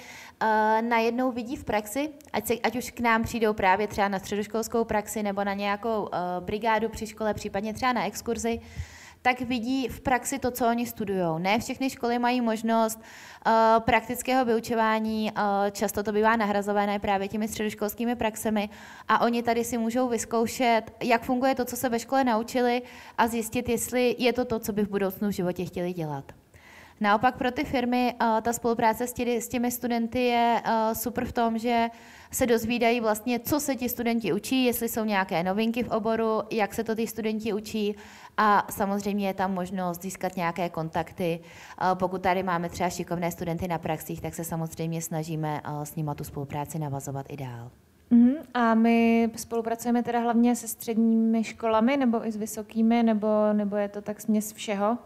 najednou 0.81 1.31
vidí 1.31 1.55
v 1.55 1.63
praxi, 1.63 2.09
ať, 2.33 2.47
se, 2.47 2.53
ať 2.63 2.75
už 2.75 2.91
k 2.91 2.99
nám 2.99 3.23
přijdou 3.23 3.53
právě 3.53 3.87
třeba 3.87 4.07
na 4.07 4.19
středoškolskou 4.19 4.83
praxi 4.83 5.23
nebo 5.23 5.43
na 5.43 5.53
nějakou 5.53 6.09
brigádu 6.39 6.89
při 6.89 7.07
škole, 7.07 7.33
případně 7.33 7.73
třeba 7.73 7.93
na 7.93 8.05
exkurzi, 8.05 8.59
tak 9.25 9.41
vidí 9.41 9.87
v 9.87 10.01
praxi 10.01 10.39
to, 10.39 10.51
co 10.51 10.67
oni 10.67 10.85
studují. 10.85 11.25
Ne 11.37 11.59
všechny 11.59 11.89
školy 11.89 12.19
mají 12.19 12.41
možnost 12.41 12.99
uh, 12.99 13.51
praktického 13.79 14.45
vyučování, 14.45 15.31
uh, 15.31 15.41
často 15.71 16.03
to 16.03 16.11
bývá 16.11 16.35
nahrazované 16.35 16.99
právě 16.99 17.27
těmi 17.27 17.47
středoškolskými 17.47 18.15
praxemi 18.15 18.69
a 19.07 19.21
oni 19.21 19.43
tady 19.43 19.63
si 19.63 19.77
můžou 19.77 20.09
vyzkoušet, 20.09 20.81
jak 21.03 21.23
funguje 21.23 21.55
to, 21.55 21.65
co 21.65 21.75
se 21.75 21.89
ve 21.89 21.99
škole 21.99 22.23
naučili 22.23 22.81
a 23.17 23.27
zjistit, 23.27 23.69
jestli 23.69 24.15
je 24.19 24.33
to 24.33 24.45
to, 24.45 24.59
co 24.59 24.73
by 24.73 24.85
v 24.85 24.89
budoucnu 24.89 25.27
v 25.27 25.31
životě 25.31 25.65
chtěli 25.65 25.93
dělat. 25.93 26.44
Naopak 27.01 27.37
pro 27.37 27.51
ty 27.51 27.63
firmy 27.63 28.13
uh, 28.21 28.41
ta 28.41 28.53
spolupráce 28.53 29.07
s, 29.07 29.13
tě, 29.13 29.41
s 29.41 29.47
těmi 29.47 29.71
studenty 29.71 30.23
je 30.23 30.61
uh, 30.65 30.93
super 30.93 31.25
v 31.25 31.31
tom, 31.31 31.57
že 31.57 31.87
se 32.31 32.45
dozvídají 32.45 32.99
vlastně, 32.99 33.39
co 33.39 33.59
se 33.59 33.75
ti 33.75 33.89
studenti 33.89 34.33
učí, 34.33 34.65
jestli 34.65 34.89
jsou 34.89 35.05
nějaké 35.05 35.43
novinky 35.43 35.83
v 35.83 35.89
oboru, 35.89 36.41
jak 36.51 36.73
se 36.73 36.83
to 36.83 36.95
ty 36.95 37.07
studenti 37.07 37.53
učí 37.53 37.95
a 38.37 38.67
samozřejmě 38.71 39.27
je 39.27 39.33
tam 39.33 39.53
možnost 39.53 40.01
získat 40.01 40.35
nějaké 40.35 40.69
kontakty. 40.69 41.39
Pokud 41.93 42.21
tady 42.21 42.43
máme 42.43 42.69
třeba 42.69 42.89
šikovné 42.89 43.31
studenty 43.31 43.67
na 43.67 43.77
praxích, 43.77 44.21
tak 44.21 44.35
se 44.35 44.43
samozřejmě 44.43 45.01
snažíme 45.01 45.61
s 45.83 45.95
nimi 45.95 46.11
tu 46.15 46.23
spolupráci 46.23 46.79
navazovat 46.79 47.25
i 47.29 47.37
dál. 47.37 47.71
Uh-huh. 48.11 48.37
A 48.53 48.73
my 48.73 49.29
spolupracujeme 49.35 50.03
teda 50.03 50.19
hlavně 50.19 50.55
se 50.55 50.67
středními 50.67 51.43
školami 51.43 51.97
nebo 51.97 52.27
i 52.27 52.31
s 52.31 52.35
vysokými, 52.35 53.03
nebo, 53.03 53.27
nebo 53.53 53.75
je 53.75 53.89
to 53.89 54.01
tak 54.01 54.21
směs 54.21 54.53
všeho? 54.53 54.97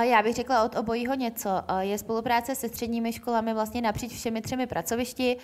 Já 0.00 0.22
bych 0.22 0.34
řekla 0.34 0.64
od 0.64 0.76
obojího 0.76 1.14
něco. 1.14 1.50
Je 1.80 1.98
spolupráce 1.98 2.54
se 2.54 2.68
středními 2.68 3.12
školami 3.12 3.54
vlastně 3.54 3.82
napříč 3.82 4.12
všemi 4.12 4.40
třemi 4.40 4.66
pracovišti, 4.66 5.36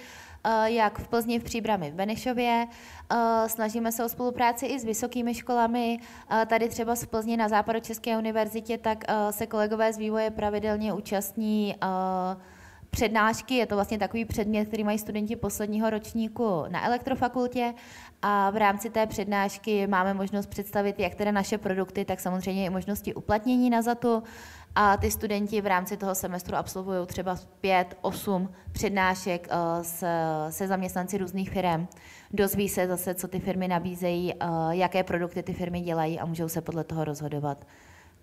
jak 0.64 0.98
v 0.98 1.08
Plzni, 1.08 1.38
v 1.38 1.44
Příbrami, 1.44 1.90
v 1.90 1.94
Benešově. 1.94 2.66
Snažíme 3.46 3.92
se 3.92 4.04
o 4.04 4.08
spolupráci 4.08 4.66
i 4.66 4.80
s 4.80 4.84
vysokými 4.84 5.34
školami. 5.34 5.98
Tady 6.46 6.68
třeba 6.68 6.94
v 6.94 7.06
Plzni 7.06 7.36
na 7.36 7.48
Západočeské 7.48 8.18
univerzitě, 8.18 8.78
tak 8.78 9.04
se 9.30 9.46
kolegové 9.46 9.92
z 9.92 9.98
vývoje 9.98 10.30
pravidelně 10.30 10.92
účastní 10.92 11.74
přednášky, 12.96 13.54
je 13.54 13.66
to 13.66 13.74
vlastně 13.74 13.98
takový 13.98 14.24
předmět, 14.24 14.64
který 14.64 14.84
mají 14.84 14.98
studenti 14.98 15.36
posledního 15.36 15.90
ročníku 15.90 16.64
na 16.68 16.86
elektrofakultě 16.86 17.74
a 18.22 18.50
v 18.50 18.56
rámci 18.56 18.90
té 18.90 19.06
přednášky 19.06 19.86
máme 19.86 20.14
možnost 20.14 20.46
představit 20.46 21.00
jak 21.00 21.14
teda 21.14 21.32
naše 21.32 21.58
produkty, 21.58 22.04
tak 22.04 22.20
samozřejmě 22.20 22.66
i 22.66 22.70
možnosti 22.70 23.14
uplatnění 23.14 23.70
na 23.70 23.82
ZATu 23.82 24.22
a 24.74 24.96
ty 24.96 25.10
studenti 25.10 25.60
v 25.60 25.66
rámci 25.66 25.96
toho 25.96 26.14
semestru 26.14 26.56
absolvují 26.56 27.06
třeba 27.06 27.36
5-8 27.62 28.48
přednášek 28.72 29.48
eh, 29.50 29.84
se, 29.84 30.10
se 30.50 30.68
zaměstnanci 30.68 31.18
různých 31.18 31.50
firm. 31.50 31.86
Dozví 32.32 32.68
se 32.68 32.86
zase, 32.86 33.14
co 33.14 33.28
ty 33.28 33.40
firmy 33.40 33.68
nabízejí, 33.68 34.34
eh, 34.34 34.46
jaké 34.70 35.04
produkty 35.04 35.42
ty 35.42 35.52
firmy 35.52 35.80
dělají 35.80 36.20
a 36.20 36.26
můžou 36.26 36.48
se 36.48 36.60
podle 36.60 36.84
toho 36.84 37.04
rozhodovat 37.04 37.66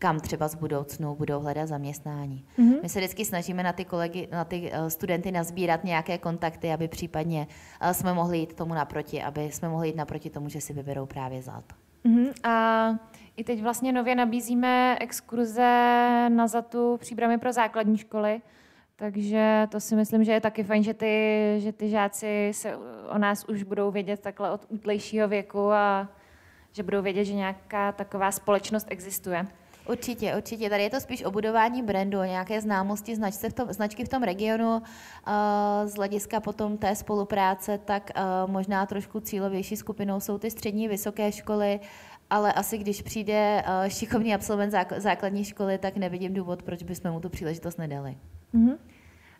kam 0.04 0.20
třeba 0.20 0.48
z 0.48 0.56
budoucnu 0.56 1.16
budou 1.16 1.40
hledat 1.40 1.66
zaměstnání. 1.66 2.46
Mm-hmm. 2.60 2.80
My 2.84 2.90
se 2.90 3.00
vždycky 3.00 3.26
snažíme 3.26 3.64
na 3.64 3.74
ty 3.74 3.86
kolegy, 3.86 4.28
na 4.32 4.46
ty 4.46 4.72
uh, 4.72 4.88
studenty 4.88 5.32
nazbírat 5.32 5.84
nějaké 5.84 6.18
kontakty, 6.18 6.74
aby 6.74 6.88
případně 6.88 7.48
uh, 7.82 7.90
jsme 7.90 8.14
mohli 8.14 8.38
jít 8.38 8.54
tomu 8.54 8.74
naproti, 8.74 9.24
aby 9.24 9.52
jsme 9.52 9.70
mohli 9.70 9.88
jít 9.88 9.96
naproti 9.96 10.30
tomu, 10.30 10.50
že 10.50 10.62
si 10.62 10.74
vyberou 10.74 11.06
právě 11.06 11.42
ZAT. 11.42 11.64
Mm-hmm. 12.06 12.50
A 12.50 12.96
i 13.38 13.44
teď 13.44 13.62
vlastně 13.62 13.92
nově 13.92 14.16
nabízíme 14.16 14.98
exkurze 15.00 15.70
na 16.30 16.48
ZATu 16.48 16.98
příbramy 16.98 17.38
pro 17.38 17.54
základní 17.54 17.98
školy, 17.98 18.42
takže 18.96 19.68
to 19.72 19.80
si 19.80 19.96
myslím, 19.96 20.24
že 20.24 20.32
je 20.32 20.42
taky 20.42 20.64
fajn, 20.64 20.84
že 20.84 20.94
ty, 20.94 21.56
že 21.58 21.72
ty 21.72 21.90
žáci 21.90 22.52
se 22.54 22.78
o 23.10 23.18
nás 23.18 23.46
už 23.46 23.64
budou 23.64 23.92
vědět 23.92 24.20
takhle 24.20 24.52
od 24.52 24.66
útlejšího 24.70 25.28
věku 25.28 25.72
a 25.72 26.10
že 26.72 26.84
budou 26.84 27.02
vědět, 27.02 27.26
že 27.26 27.34
nějaká 27.34 27.92
taková 27.92 28.32
společnost 28.32 28.88
existuje. 28.90 29.48
Určitě, 29.90 30.36
určitě. 30.36 30.70
Tady 30.70 30.84
je 30.84 30.90
to 30.90 31.00
spíš 31.00 31.24
o 31.24 31.32
budování 31.32 31.84
brandu, 31.84 32.20
o 32.20 32.24
nějaké 32.24 32.62
známosti 32.62 33.16
značce 33.16 33.50
v 33.50 33.54
tom, 33.54 33.74
značky 33.74 34.06
v 34.06 34.10
tom 34.10 34.24
regionu. 34.24 34.78
Uh, 34.78 34.84
z 35.86 35.96
hlediska 35.96 36.40
potom 36.40 36.78
té 36.78 36.96
spolupráce, 36.96 37.78
tak 37.78 38.12
uh, 38.16 38.52
možná 38.52 38.86
trošku 38.86 39.20
cílovější 39.20 39.76
skupinou 39.76 40.20
jsou 40.20 40.38
ty 40.38 40.52
střední 40.52 40.88
vysoké 40.88 41.32
školy, 41.32 41.80
ale 42.30 42.54
asi 42.54 42.78
když 42.78 43.02
přijde 43.02 43.64
uh, 43.68 43.90
šikovný 43.90 44.36
absolvent 44.36 44.74
základní 44.98 45.44
školy, 45.44 45.78
tak 45.78 45.98
nevidím 45.98 46.34
důvod, 46.34 46.64
proč 46.64 46.84
bychom 46.84 47.12
mu 47.12 47.20
tu 47.20 47.30
příležitost 47.30 47.78
nedali. 47.78 48.18
Mm-hmm. 48.54 48.78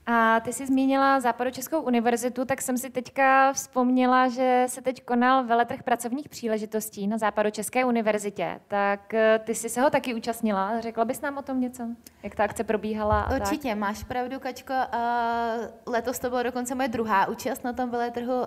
A 0.06 0.40
ty 0.40 0.54
jsi 0.54 0.68
zmínila 0.68 1.20
Západočeskou 1.20 1.82
univerzitu, 1.82 2.46
tak 2.46 2.62
jsem 2.62 2.78
si 2.78 2.90
teďka 2.90 3.54
vzpomněla, 3.54 4.28
že 4.28 4.66
se 4.68 4.82
teď 4.82 5.04
konal 5.04 5.44
veletrh 5.44 5.84
pracovních 5.84 6.30
příležitostí 6.30 7.08
na 7.08 7.18
Západočeské 7.18 7.86
univerzitě. 7.86 8.60
Tak 8.68 9.14
eh, 9.14 9.40
ty 9.46 9.56
jsi 9.56 9.70
se 9.70 9.82
ho 9.82 9.90
taky 9.90 10.14
účastnila. 10.14 10.80
Řekla 10.80 11.06
bys 11.06 11.22
nám 11.22 11.38
o 11.38 11.42
tom 11.42 11.62
něco? 11.62 11.84
Jak 12.24 12.36
ta 12.36 12.44
akce 12.44 12.64
probíhala? 12.64 13.22
A 13.22 13.36
Určitě, 13.36 13.70
tak? 13.70 13.78
máš 13.78 14.04
pravdu, 14.04 14.40
Kačko. 14.40 14.74
Uh, 14.74 15.94
letos 15.94 16.20
to 16.20 16.30
bylo 16.30 16.44
dokonce 16.44 16.76
moje 16.76 16.88
druhá 16.88 17.28
účast 17.28 17.64
na 17.64 17.74
tom 17.74 17.90
veletrhu 17.90 18.40
uh, 18.40 18.46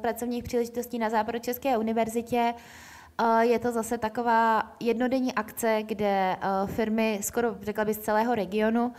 pracovních 0.00 0.44
příležitostí 0.44 0.98
na 0.98 1.10
Západočeské 1.10 1.76
univerzitě. 1.78 2.54
Je 3.40 3.58
to 3.58 3.72
zase 3.72 3.98
taková 3.98 4.72
jednodenní 4.80 5.34
akce, 5.34 5.82
kde 5.82 6.36
firmy 6.66 7.18
skoro, 7.22 7.56
řekla 7.62 7.84
bych, 7.84 7.96
z 7.96 7.98
celého 7.98 8.34
regionu 8.34 8.92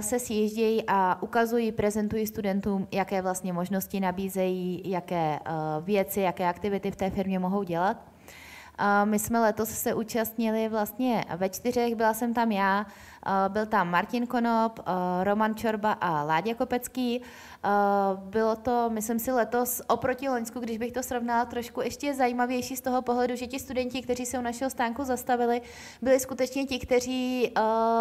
se 0.00 0.18
sjíždějí 0.18 0.84
a 0.86 1.22
ukazují, 1.22 1.72
prezentují 1.72 2.26
studentům, 2.26 2.88
jaké 2.92 3.22
vlastně 3.22 3.52
možnosti 3.52 4.00
nabízejí, 4.00 4.82
jaké 4.84 5.38
věci, 5.80 6.20
jaké 6.20 6.48
aktivity 6.48 6.90
v 6.90 6.96
té 6.96 7.10
firmě 7.10 7.38
mohou 7.38 7.62
dělat. 7.62 8.13
My 9.04 9.18
jsme 9.18 9.40
letos 9.40 9.68
se 9.68 9.94
účastnili 9.94 10.68
vlastně 10.68 11.24
ve 11.36 11.48
čtyřech, 11.48 11.94
byla 11.94 12.14
jsem 12.14 12.34
tam 12.34 12.52
já, 12.52 12.86
byl 13.48 13.66
tam 13.66 13.90
Martin 13.90 14.26
Konop, 14.26 14.80
Roman 15.22 15.54
Čorba 15.54 15.92
a 15.92 16.22
Ládě 16.22 16.54
Kopecký. 16.54 17.22
Bylo 18.14 18.56
to, 18.56 18.90
myslím 18.90 19.18
si, 19.18 19.32
letos 19.32 19.82
oproti 19.86 20.28
Loňsku, 20.28 20.60
když 20.60 20.78
bych 20.78 20.92
to 20.92 21.02
srovnala, 21.02 21.44
trošku 21.44 21.80
ještě 21.80 22.14
zajímavější 22.14 22.76
z 22.76 22.80
toho 22.80 23.02
pohledu, 23.02 23.36
že 23.36 23.46
ti 23.46 23.58
studenti, 23.58 24.02
kteří 24.02 24.26
se 24.26 24.38
u 24.38 24.42
našeho 24.42 24.70
stánku 24.70 25.04
zastavili, 25.04 25.62
byli 26.02 26.20
skutečně 26.20 26.64
ti, 26.64 26.78
kteří 26.78 27.54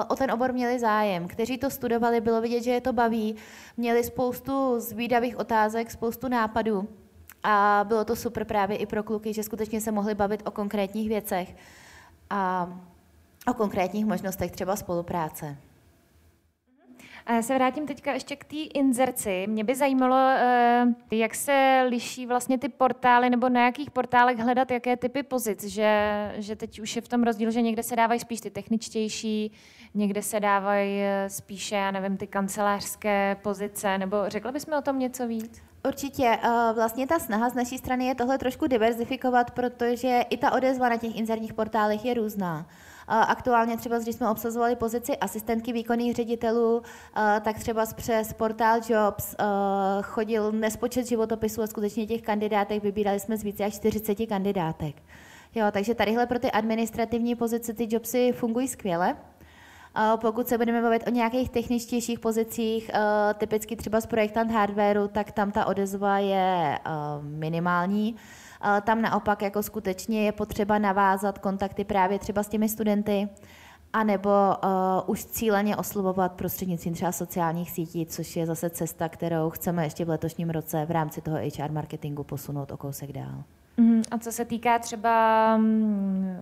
o 0.07 0.15
ten 0.15 0.31
obor 0.31 0.53
měli 0.53 0.79
zájem, 0.79 1.27
kteří 1.27 1.57
to 1.57 1.69
studovali, 1.69 2.21
bylo 2.21 2.41
vidět, 2.41 2.63
že 2.63 2.71
je 2.71 2.81
to 2.81 2.93
baví, 2.93 3.35
měli 3.77 4.03
spoustu 4.03 4.79
zvídavých 4.79 5.37
otázek, 5.37 5.91
spoustu 5.91 6.27
nápadů. 6.27 7.02
A 7.43 7.85
bylo 7.87 8.05
to 8.05 8.15
super 8.15 8.45
právě 8.45 8.77
i 8.77 8.85
pro 8.85 9.03
kluky, 9.03 9.33
že 9.33 9.43
skutečně 9.43 9.81
se 9.81 9.91
mohli 9.91 10.15
bavit 10.15 10.41
o 10.45 10.51
konkrétních 10.51 11.09
věcech 11.09 11.55
a 12.29 12.69
o 13.47 13.53
konkrétních 13.53 14.05
možnostech 14.05 14.51
třeba 14.51 14.75
spolupráce. 14.75 15.57
A 17.25 17.33
já 17.33 17.41
se 17.41 17.55
vrátím 17.55 17.87
teďka 17.87 18.13
ještě 18.13 18.35
k 18.35 18.45
té 18.45 18.55
inzerci. 18.55 19.45
Mě 19.47 19.63
by 19.63 19.75
zajímalo, 19.75 20.15
eh, 20.15 20.85
jak 21.11 21.35
se 21.35 21.85
liší 21.89 22.25
vlastně 22.25 22.57
ty 22.57 22.69
portály, 22.69 23.29
nebo 23.29 23.49
na 23.49 23.65
jakých 23.65 23.91
portálech 23.91 24.37
hledat 24.39 24.71
jaké 24.71 24.97
typy 24.97 25.23
pozic, 25.23 25.63
že, 25.63 26.31
že 26.37 26.55
teď 26.55 26.79
už 26.79 26.95
je 26.95 27.01
v 27.01 27.07
tom 27.07 27.23
rozdíl, 27.23 27.51
že 27.51 27.61
někde 27.61 27.83
se 27.83 27.95
dávají 27.95 28.19
spíš 28.19 28.41
ty 28.41 28.49
techničtější, 28.49 29.51
někde 29.93 30.21
se 30.21 30.39
dávají 30.39 31.01
eh, 31.01 31.29
spíše, 31.29 31.75
já 31.75 31.91
nevím, 31.91 32.17
ty 32.17 32.27
kancelářské 32.27 33.37
pozice, 33.41 33.97
nebo 33.97 34.17
řekla 34.27 34.51
bychom 34.51 34.73
o 34.73 34.81
tom 34.81 34.99
něco 34.99 35.27
víc? 35.27 35.72
Určitě. 35.87 36.37
Eh, 36.43 36.73
vlastně 36.73 37.07
ta 37.07 37.19
snaha 37.19 37.49
z 37.49 37.53
naší 37.53 37.77
strany 37.77 38.05
je 38.05 38.15
tohle 38.15 38.37
trošku 38.37 38.67
diverzifikovat, 38.67 39.51
protože 39.51 40.21
i 40.29 40.37
ta 40.37 40.51
odezva 40.51 40.89
na 40.89 40.97
těch 40.97 41.15
inzerních 41.15 41.53
portálech 41.53 42.05
je 42.05 42.13
různá. 42.13 42.65
Eh, 42.67 43.15
aktuálně 43.15 43.77
třeba, 43.77 43.99
když 43.99 44.15
jsme 44.15 44.29
obsazovali 44.29 44.75
pozici 44.75 45.17
asistentky 45.17 45.73
výkonných 45.73 46.15
ředitelů, 46.15 46.81
eh, 47.17 47.41
tak 47.43 47.59
třeba 47.59 47.85
přes 47.95 48.33
portál 48.33 48.79
Jobs 48.89 49.35
chodil 50.01 50.51
nespočet 50.51 51.07
životopisů 51.07 51.61
a 51.61 51.67
skutečně 51.67 52.07
těch 52.07 52.21
kandidátek 52.21 52.83
vybírali 52.83 53.19
jsme 53.19 53.37
z 53.37 53.43
více 53.43 53.63
jak 53.63 53.73
40 53.73 54.27
kandidátek. 54.27 54.95
Jo, 55.55 55.65
takže 55.71 55.95
tadyhle 55.95 56.25
pro 56.25 56.39
ty 56.39 56.51
administrativní 56.51 57.35
pozice 57.35 57.73
ty 57.73 57.87
jobsy 57.89 58.31
fungují 58.31 58.67
skvěle. 58.67 59.15
Pokud 60.21 60.47
se 60.47 60.57
budeme 60.57 60.81
bavit 60.81 61.07
o 61.07 61.09
nějakých 61.09 61.49
techničtějších 61.49 62.19
pozicích, 62.19 62.91
eh, 62.93 63.33
typicky 63.33 63.75
třeba 63.75 64.01
z 64.01 64.05
projektant 64.05 64.51
hardwareu, 64.51 65.07
tak 65.07 65.31
tam 65.31 65.51
ta 65.51 65.65
odezva 65.65 66.19
je 66.19 66.79
eh, 66.85 66.89
minimální. 67.21 68.15
Eh, 68.77 68.81
tam 68.81 69.01
naopak 69.01 69.41
jako 69.41 69.63
skutečně 69.63 70.25
je 70.25 70.31
potřeba 70.31 70.77
navázat 70.77 71.39
kontakty 71.39 71.83
právě 71.83 72.19
třeba 72.19 72.43
s 72.43 72.47
těmi 72.47 72.69
studenty, 72.69 73.29
anebo 73.93 74.29
už 75.05 75.25
cíleně 75.25 75.77
oslovovat 75.77 76.31
prostřednictvím 76.31 76.93
třeba 76.93 77.11
sociálních 77.11 77.71
sítí, 77.71 78.05
což 78.05 78.35
je 78.35 78.45
zase 78.45 78.69
cesta, 78.69 79.09
kterou 79.09 79.49
chceme 79.49 79.83
ještě 79.83 80.05
v 80.05 80.09
letošním 80.09 80.49
roce 80.49 80.85
v 80.85 80.91
rámci 80.91 81.21
toho 81.21 81.37
HR 81.37 81.71
marketingu 81.71 82.23
posunout 82.23 82.71
o 82.71 82.77
kousek 82.77 83.11
dál. 83.11 83.43
Uh-huh. 83.77 84.03
A 84.11 84.17
co 84.17 84.31
se 84.31 84.45
týká 84.45 84.79
třeba 84.79 85.55
um, 85.55 86.37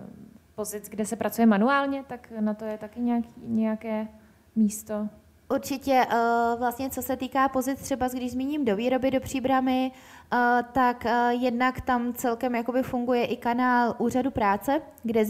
pozic, 0.54 0.88
kde 0.88 1.06
se 1.06 1.16
pracuje 1.16 1.46
manuálně, 1.46 2.04
tak 2.08 2.32
na 2.40 2.54
to 2.54 2.64
je 2.64 2.78
taky 2.78 3.00
nějaký, 3.00 3.32
nějaké 3.46 4.08
místo. 4.56 5.08
Určitě, 5.54 6.06
eh, 6.10 6.16
vlastně 6.58 6.90
co 6.90 7.02
se 7.02 7.16
týká 7.16 7.48
pozic, 7.48 7.80
třeba 7.80 8.08
když 8.08 8.32
zmíním 8.32 8.64
do 8.64 8.76
výroby, 8.76 9.10
do 9.10 9.20
příbramy, 9.20 9.92
eh, 10.32 10.36
tak 10.72 11.06
eh, 11.06 11.34
jednak 11.34 11.80
tam 11.80 12.12
celkem 12.12 12.54
jakoby 12.54 12.82
funguje 12.82 13.24
i 13.24 13.36
kanál 13.36 13.94
úřadu 13.98 14.30
práce, 14.30 14.82
kde 15.02 15.24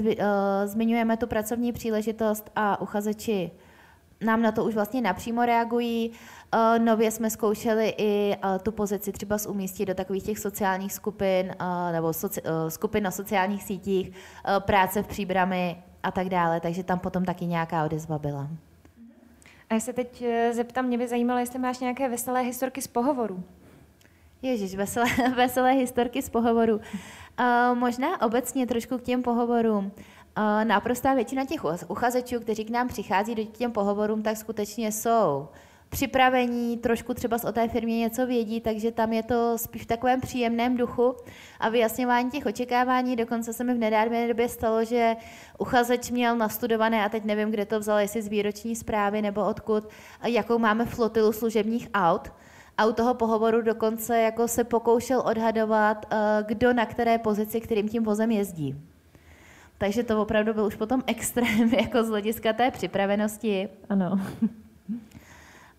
zmiňujeme 0.64 1.17
tu 1.17 1.26
pracovní 1.26 1.73
příležitost 1.73 2.50
a 2.57 2.81
uchazeči 2.81 3.50
nám 4.23 4.43
na 4.43 4.52
to 4.52 4.64
už 4.64 4.75
vlastně 4.75 5.00
napřímo 5.00 5.47
reagují. 5.47 6.12
Eh, 6.54 6.78
nově 6.78 7.11
jsme 7.11 7.30
zkoušeli 7.30 7.94
i 7.99 8.37
eh, 8.44 8.59
tu 8.59 8.73
pozici 8.73 9.12
třeba 9.12 9.38
z 9.38 9.47
umístit 9.47 9.87
do 9.87 9.94
takových 9.94 10.23
těch 10.23 10.38
sociálních 10.38 10.92
skupin 10.92 11.54
eh, 11.61 11.92
nebo 11.92 12.09
soci- 12.09 12.42
skupin 12.68 13.04
na 13.04 13.11
sociálních 13.11 13.62
sítích, 13.62 14.11
práce 14.59 15.02
v 15.02 15.06
příbrami 15.06 15.82
a 16.02 16.11
tak 16.11 16.28
dále, 16.28 16.61
takže 16.61 16.85
tam 16.85 16.99
potom 16.99 17.25
taky 17.25 17.47
nějaká 17.47 17.85
odezva 17.85 18.18
byla. 18.18 18.49
A 19.71 19.75
já 19.75 19.80
se 19.80 19.92
teď 19.92 20.25
zeptám, 20.50 20.85
mě 20.85 20.99
by 20.99 21.09
zajímalo, 21.09 21.40
jestli 21.40 21.59
máš 21.59 21.78
nějaké 21.78 22.09
veselé 22.09 22.42
historky 22.42 22.82
z 22.82 22.87
pohovoru. 22.87 23.44
Ježíš, 24.42 24.75
veselé, 24.75 25.06
veselé 25.37 25.73
historky 25.73 26.23
z 26.23 26.28
pohovoru. 26.28 26.76
Uh, 26.76 27.78
možná 27.78 28.23
obecně 28.23 28.66
trošku 28.66 28.99
k 28.99 29.02
těm 29.02 29.23
pohovorům. 29.23 29.85
Uh, 30.38 30.64
naprostá 30.64 31.14
většina 31.14 31.44
těch 31.44 31.64
uchazečů, 31.88 32.40
kteří 32.40 32.64
k 32.64 32.71
nám 32.71 32.88
přichází 32.88 33.35
do 33.35 33.44
těm 33.44 33.73
pohovorům, 33.73 34.23
tak 34.23 34.37
skutečně 34.37 34.92
jsou 34.92 35.49
připravení, 35.92 36.76
trošku 36.76 37.14
třeba 37.14 37.37
o 37.44 37.52
té 37.52 37.68
firmě 37.68 37.99
něco 37.99 38.26
vědí, 38.26 38.61
takže 38.61 38.92
tam 38.92 39.12
je 39.12 39.22
to 39.22 39.58
spíš 39.58 39.82
v 39.82 39.87
takovém 39.87 40.20
příjemném 40.20 40.76
duchu 40.76 41.16
a 41.61 41.68
vyjasňování 41.68 42.30
těch 42.30 42.46
očekávání. 42.46 43.16
Dokonce 43.16 43.52
se 43.52 43.64
mi 43.64 43.75
v 43.75 43.78
nedávné 43.78 44.28
době 44.28 44.49
stalo, 44.49 44.84
že 44.84 45.16
uchazeč 45.58 46.11
měl 46.11 46.37
nastudované, 46.37 47.04
a 47.04 47.08
teď 47.08 47.25
nevím, 47.25 47.50
kde 47.50 47.66
to 47.66 47.80
vzal, 47.80 47.99
jestli 47.99 48.22
z 48.22 48.28
výroční 48.28 48.76
zprávy 48.76 49.22
nebo 49.22 49.46
odkud, 49.46 49.88
jakou 50.25 50.58
máme 50.58 50.87
flotilu 50.87 51.32
služebních 51.32 51.88
aut. 51.94 52.32
A 52.78 52.87
u 52.87 52.92
toho 52.92 53.14
pohovoru 53.14 53.62
dokonce 53.62 54.18
jako 54.18 54.49
se 54.49 54.64
pokoušel 54.64 55.20
odhadovat, 55.20 56.06
eh, 56.11 56.16
kdo 56.46 56.72
na 56.72 56.87
které 56.87 57.18
pozici, 57.18 57.61
kterým 57.61 57.88
tím 57.88 58.04
vozem 58.04 58.30
jezdí. 58.30 58.75
Takže 59.78 60.02
to 60.02 60.22
opravdu 60.22 60.54
byl 60.54 60.64
už 60.64 60.75
potom 60.75 61.02
extrém 61.06 61.75
jako 61.75 62.04
z 62.04 62.08
hlediska 62.08 62.52
té 62.52 62.70
připravenosti. 62.70 63.68
Ano. 63.88 64.20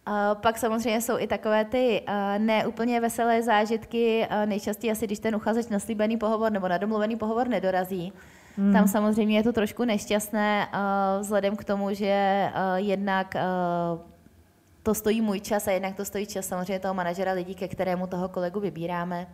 Uh, 0.08 0.42
pak 0.42 0.58
samozřejmě 0.58 1.02
jsou 1.02 1.18
i 1.20 1.28
takové 1.28 1.66
ty 1.66 2.02
uh, 2.08 2.14
neúplně 2.38 3.00
veselé 3.00 3.44
zážitky, 3.44 4.28
uh, 4.32 4.46
nejčastěji 4.46 4.92
asi, 4.92 5.06
když 5.06 5.20
ten 5.20 5.36
uchazeč 5.36 5.68
na 5.68 5.80
slíbený 5.80 6.18
pohovor 6.18 6.52
nebo 6.52 6.68
na 6.68 6.78
domluvený 6.78 7.16
pohovor 7.16 7.48
nedorazí. 7.48 8.14
Hmm. 8.58 8.74
Tam 8.74 8.88
samozřejmě 8.88 9.38
je 9.38 9.44
to 9.44 9.54
trošku 9.54 9.86
nešťastné, 9.86 10.68
uh, 10.74 11.22
vzhledem 11.22 11.56
k 11.56 11.64
tomu, 11.64 11.94
že 11.94 12.50
jednak 12.76 13.36
to 14.84 14.94
stojí 14.94 15.22
můj 15.22 15.40
čas 15.40 15.68
a 15.68 15.72
jednak 15.72 15.96
to 15.96 16.06
stojí 16.06 16.26
čas 16.26 16.46
samozřejmě 16.46 16.80
toho 16.80 16.94
manažera 16.94 17.32
lidí, 17.32 17.56
ke 17.56 17.68
kterému 17.68 18.08
toho 18.08 18.30
kolegu 18.30 18.60
vybíráme. 18.60 19.28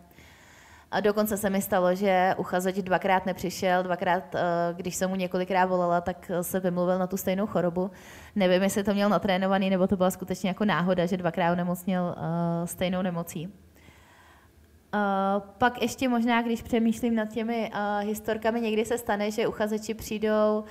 A 0.91 1.00
dokonce 1.00 1.38
se 1.38 1.50
mi 1.50 1.62
stalo, 1.62 1.96
že 1.96 2.36
uchazeč 2.38 2.75
dvakrát 2.75 3.25
nepřišel, 3.25 3.84
dvakrát, 3.84 4.36
eh, 4.36 4.39
když 4.74 4.96
jsem 4.96 5.10
mu 5.10 5.15
několikrát 5.15 5.65
volala, 5.65 6.01
tak 6.01 6.31
se 6.41 6.60
vymluvil 6.60 7.00
na 7.00 7.08
tu 7.08 7.17
stejnou 7.17 7.48
chorobu. 7.48 7.91
Nevím, 8.36 8.63
jestli 8.63 8.84
to 8.84 8.93
měl 8.93 9.10
natrénovaný, 9.10 9.69
nebo 9.69 9.88
to 9.88 9.98
byla 9.98 10.12
skutečně 10.12 10.50
jako 10.50 10.65
náhoda, 10.65 11.05
že 11.05 11.17
dvakrát 11.17 11.55
nemocněl 11.55 12.15
eh, 12.17 12.67
stejnou 12.67 13.01
nemocí. 13.01 13.53
Pak 15.58 15.81
ještě 15.81 16.10
možná, 16.10 16.41
když 16.41 16.62
přemýšlím 16.62 17.15
nad 17.15 17.29
těmi 17.29 17.72
historkami, 18.00 18.62
někdy 18.62 18.86
se 18.86 18.98
stane, 18.98 19.31
že 19.31 19.48
uchazeči 19.48 19.93
přijdou 19.93 20.63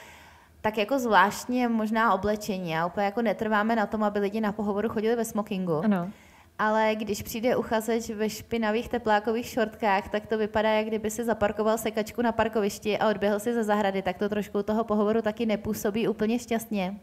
tak 0.60 0.78
jako 0.78 0.98
zvláštně 0.98 1.68
možná 1.68 2.14
oblečení 2.14 2.76
a 2.76 2.86
úplně 2.86 3.06
jako 3.06 3.22
netrváme 3.22 3.76
na 3.76 3.86
tom, 3.86 4.02
aby 4.04 4.18
lidi 4.18 4.40
na 4.40 4.52
pohovoru 4.52 4.88
chodili 4.88 5.16
ve 5.16 5.24
smokingu. 5.24 5.84
Ano 5.84 6.10
ale 6.58 6.94
když 6.94 7.22
přijde 7.22 7.56
uchazeč 7.56 8.10
ve 8.10 8.30
špinavých 8.30 8.88
teplákových 8.88 9.46
šortkách, 9.46 10.08
tak 10.08 10.26
to 10.26 10.38
vypadá, 10.38 10.70
jak 10.70 10.86
kdyby 10.86 11.10
se 11.10 11.24
zaparkoval 11.24 11.78
sekačku 11.78 12.22
na 12.22 12.32
parkovišti 12.32 12.98
a 12.98 13.08
odběhl 13.08 13.40
si 13.40 13.54
ze 13.54 13.64
zahrady, 13.64 14.02
tak 14.02 14.18
to 14.18 14.28
trošku 14.28 14.62
toho 14.62 14.84
pohovoru 14.84 15.22
taky 15.22 15.46
nepůsobí 15.46 16.08
úplně 16.08 16.38
šťastně. 16.38 17.00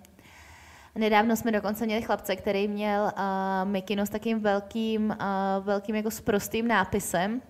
Nedávno 0.96 1.36
jsme 1.36 1.52
dokonce 1.52 1.86
měli 1.86 2.02
chlapce, 2.02 2.36
který 2.36 2.68
měl 2.68 3.04
uh, 3.04 3.70
mikinu 3.70 4.06
s 4.06 4.10
takým 4.10 4.40
velkým, 4.40 5.10
uh, 5.10 5.66
velkým 5.66 5.96
jako 5.96 6.12
sprostým 6.12 6.68
nápisem, 6.68 7.42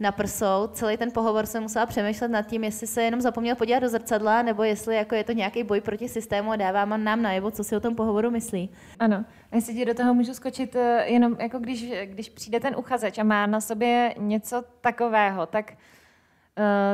na 0.00 0.12
prsou. 0.12 0.68
Celý 0.72 0.96
ten 0.96 1.10
pohovor 1.10 1.46
jsem 1.46 1.62
musela 1.62 1.86
přemýšlet 1.86 2.28
nad 2.28 2.42
tím, 2.42 2.64
jestli 2.64 2.86
se 2.86 3.02
jenom 3.02 3.20
zapomněl 3.20 3.56
podívat 3.56 3.78
do 3.78 3.88
zrcadla, 3.88 4.42
nebo 4.42 4.62
jestli 4.62 4.96
jako 4.96 5.14
je 5.14 5.24
to 5.24 5.32
nějaký 5.32 5.62
boj 5.62 5.80
proti 5.80 6.08
systému 6.08 6.50
a 6.50 6.56
dává 6.56 6.84
nám 6.84 7.22
najevo, 7.22 7.50
co 7.50 7.64
si 7.64 7.76
o 7.76 7.80
tom 7.80 7.94
pohovoru 7.94 8.30
myslí. 8.30 8.70
Ano, 8.98 9.24
jestli 9.54 9.74
ti 9.74 9.84
do 9.84 9.94
toho 9.94 10.14
můžu 10.14 10.34
skočit, 10.34 10.76
eh, 10.76 11.04
jenom 11.06 11.36
jako 11.40 11.58
když, 11.58 11.92
když 12.04 12.28
přijde 12.28 12.60
ten 12.60 12.76
uchazeč 12.76 13.18
a 13.18 13.22
má 13.24 13.46
na 13.46 13.60
sobě 13.60 14.14
něco 14.18 14.64
takového, 14.80 15.46
tak 15.46 15.72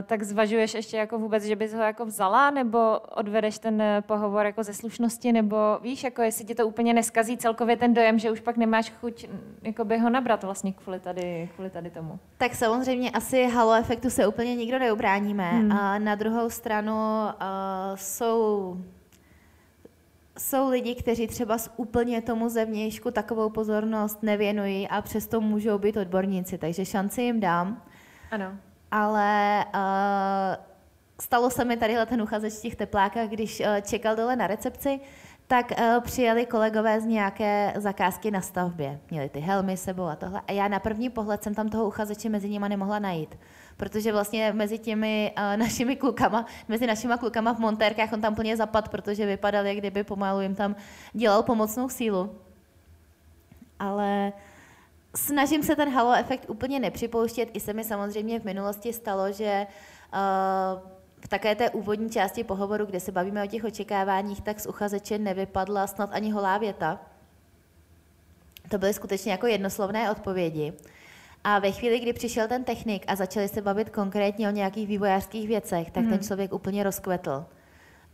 tak 0.07 0.23
zvažuješ 0.23 0.75
ještě 0.75 0.97
jako 0.97 1.19
vůbec, 1.19 1.45
že 1.45 1.57
bys 1.57 1.75
ho 1.75 1.83
jako 1.83 2.05
vzala, 2.05 2.51
nebo 2.51 2.99
odvedeš 2.99 3.59
ten 3.59 3.83
eh, 3.83 4.03
pohovor 4.07 4.47
jako 4.47 4.63
ze 4.63 4.75
slušnosti, 4.75 5.33
nebo 5.33 5.57
víš, 5.83 6.05
jako 6.05 6.23
jestli 6.23 6.45
ti 6.45 6.55
to 6.55 6.67
úplně 6.67 6.95
neskazí 6.95 7.37
celkově 7.37 7.77
ten 7.77 7.95
dojem, 7.95 8.19
že 8.19 8.31
už 8.31 8.41
pak 8.41 8.57
nemáš 8.57 8.91
chuť 8.91 9.27
jako 9.63 9.85
by 9.85 9.99
ho 9.99 10.11
nabrat 10.11 10.45
vlastně 10.45 10.73
kvůli 10.73 11.01
tady, 11.01 11.49
kvůli 11.55 11.71
tady 11.71 11.91
tomu. 11.91 12.19
Tak 12.39 12.55
samozřejmě 12.55 13.11
asi 13.11 13.49
halo 13.49 13.75
efektu 13.75 14.11
se 14.11 14.27
úplně 14.27 14.57
nikdo 14.57 14.79
neubráníme. 14.79 15.51
Hmm. 15.51 15.73
A 15.73 15.99
na 15.99 16.15
druhou 16.15 16.51
stranu 16.51 16.95
uh, 16.95 17.31
jsou 17.95 18.77
jsou 20.39 20.71
lidi, 20.71 20.95
kteří 20.95 21.27
třeba 21.27 21.59
z 21.59 21.71
úplně 21.77 22.23
tomu 22.23 22.49
zevnějšku 22.49 23.11
takovou 23.11 23.51
pozornost 23.51 24.23
nevěnují 24.23 24.89
a 24.89 25.03
přesto 25.03 25.41
můžou 25.41 25.79
být 25.79 25.97
odborníci, 25.97 26.59
takže 26.59 26.85
šanci 26.85 27.23
jim 27.23 27.41
dám. 27.41 27.83
Ano 28.31 28.57
ale 28.97 29.65
uh, 29.75 30.65
stalo 31.21 31.51
se 31.51 31.65
mi 31.65 31.77
tadyhle 31.77 32.07
ten 32.07 32.23
uchazeč 32.23 32.55
v 32.55 32.61
těch 32.61 32.77
teplákách, 32.77 33.29
když 33.29 33.61
uh, 33.61 33.67
čekal 33.83 34.17
dole 34.17 34.37
na 34.37 34.47
recepci, 34.47 35.01
tak 35.47 35.71
uh, 35.71 36.01
přijeli 36.01 36.47
kolegové 36.47 37.01
z 37.01 37.05
nějaké 37.05 37.73
zakázky 37.77 38.31
na 38.31 38.41
stavbě. 38.41 39.01
Měli 39.11 39.29
ty 39.29 39.41
helmy 39.41 39.77
sebou 39.77 40.05
a 40.05 40.17
tohle. 40.17 40.41
A 40.49 40.53
já 40.53 40.69
na 40.69 40.79
první 40.79 41.11
pohled 41.11 41.43
jsem 41.43 41.55
tam 41.55 41.69
toho 41.69 41.87
uchazeče 41.87 42.29
mezi 42.29 42.49
nimi 42.49 42.69
nemohla 42.69 42.99
najít. 42.99 43.39
Protože 43.77 44.13
vlastně 44.13 44.53
mezi 44.53 44.79
těmi 44.79 45.33
uh, 45.39 45.57
našimi 45.57 45.97
klukama, 45.97 46.47
mezi 46.69 46.87
našimi 46.87 47.15
klukama 47.19 47.55
v 47.55 47.59
montérkách 47.59 48.13
on 48.13 48.21
tam 48.21 48.35
plně 48.35 48.57
zapad, 48.57 48.89
protože 48.89 49.27
vypadal, 49.27 49.67
jak 49.67 49.77
kdyby 49.77 50.05
pomalu 50.05 50.41
jim 50.41 50.55
tam 50.55 50.77
dělal 51.13 51.43
pomocnou 51.43 51.89
sílu. 51.89 52.35
Ale 53.79 54.33
uh, 54.35 54.41
snažím 55.17 55.63
se 55.63 55.77
ten 55.77 55.95
halo 55.95 56.15
efekt 56.15 56.51
úplně 56.51 56.81
nepřipouštět. 56.81 57.49
I 57.53 57.61
se 57.61 57.73
mi 57.73 57.85
samozřejmě 57.85 58.41
v 58.41 58.45
minulosti 58.45 58.93
stalo, 58.93 59.33
že 59.33 59.67
uh, 60.13 60.81
v 61.21 61.29
také 61.29 61.55
té 61.55 61.71
úvodní 61.71 62.11
části 62.11 62.45
pohovoru, 62.45 62.87
kde 62.87 63.01
se 63.01 63.13
bavíme 63.13 63.45
o 63.45 63.47
těch 63.47 63.65
očekáváních, 63.65 64.41
tak 64.41 64.61
z 64.61 64.67
uchazeče 64.67 65.19
nevypadla 65.19 65.87
snad 65.87 66.11
ani 66.13 66.31
holá 66.31 66.59
věta. 66.59 67.01
To 68.71 68.79
byly 68.79 68.95
skutečně 68.95 69.33
jako 69.33 69.47
jednoslovné 69.47 70.11
odpovědi. 70.11 70.73
A 71.45 71.59
ve 71.59 71.73
chvíli, 71.73 72.01
kdy 72.01 72.13
přišel 72.13 72.49
ten 72.49 72.65
technik 72.65 73.05
a 73.07 73.17
začali 73.17 73.49
se 73.49 73.63
bavit 73.63 73.91
konkrétně 73.91 74.49
o 74.49 74.51
nějakých 74.51 74.89
vývojářských 74.89 75.49
věcech, 75.49 75.91
tak 75.91 76.05
mm. 76.05 76.11
ten 76.11 76.21
člověk 76.21 76.53
úplně 76.53 76.83
rozkvetl. 76.83 77.47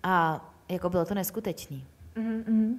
A 0.03 0.47
jako 0.69 0.91
bylo 0.91 1.05
to 1.05 1.15
neskutečný. 1.15 1.87
Mm-hmm. 2.17 2.79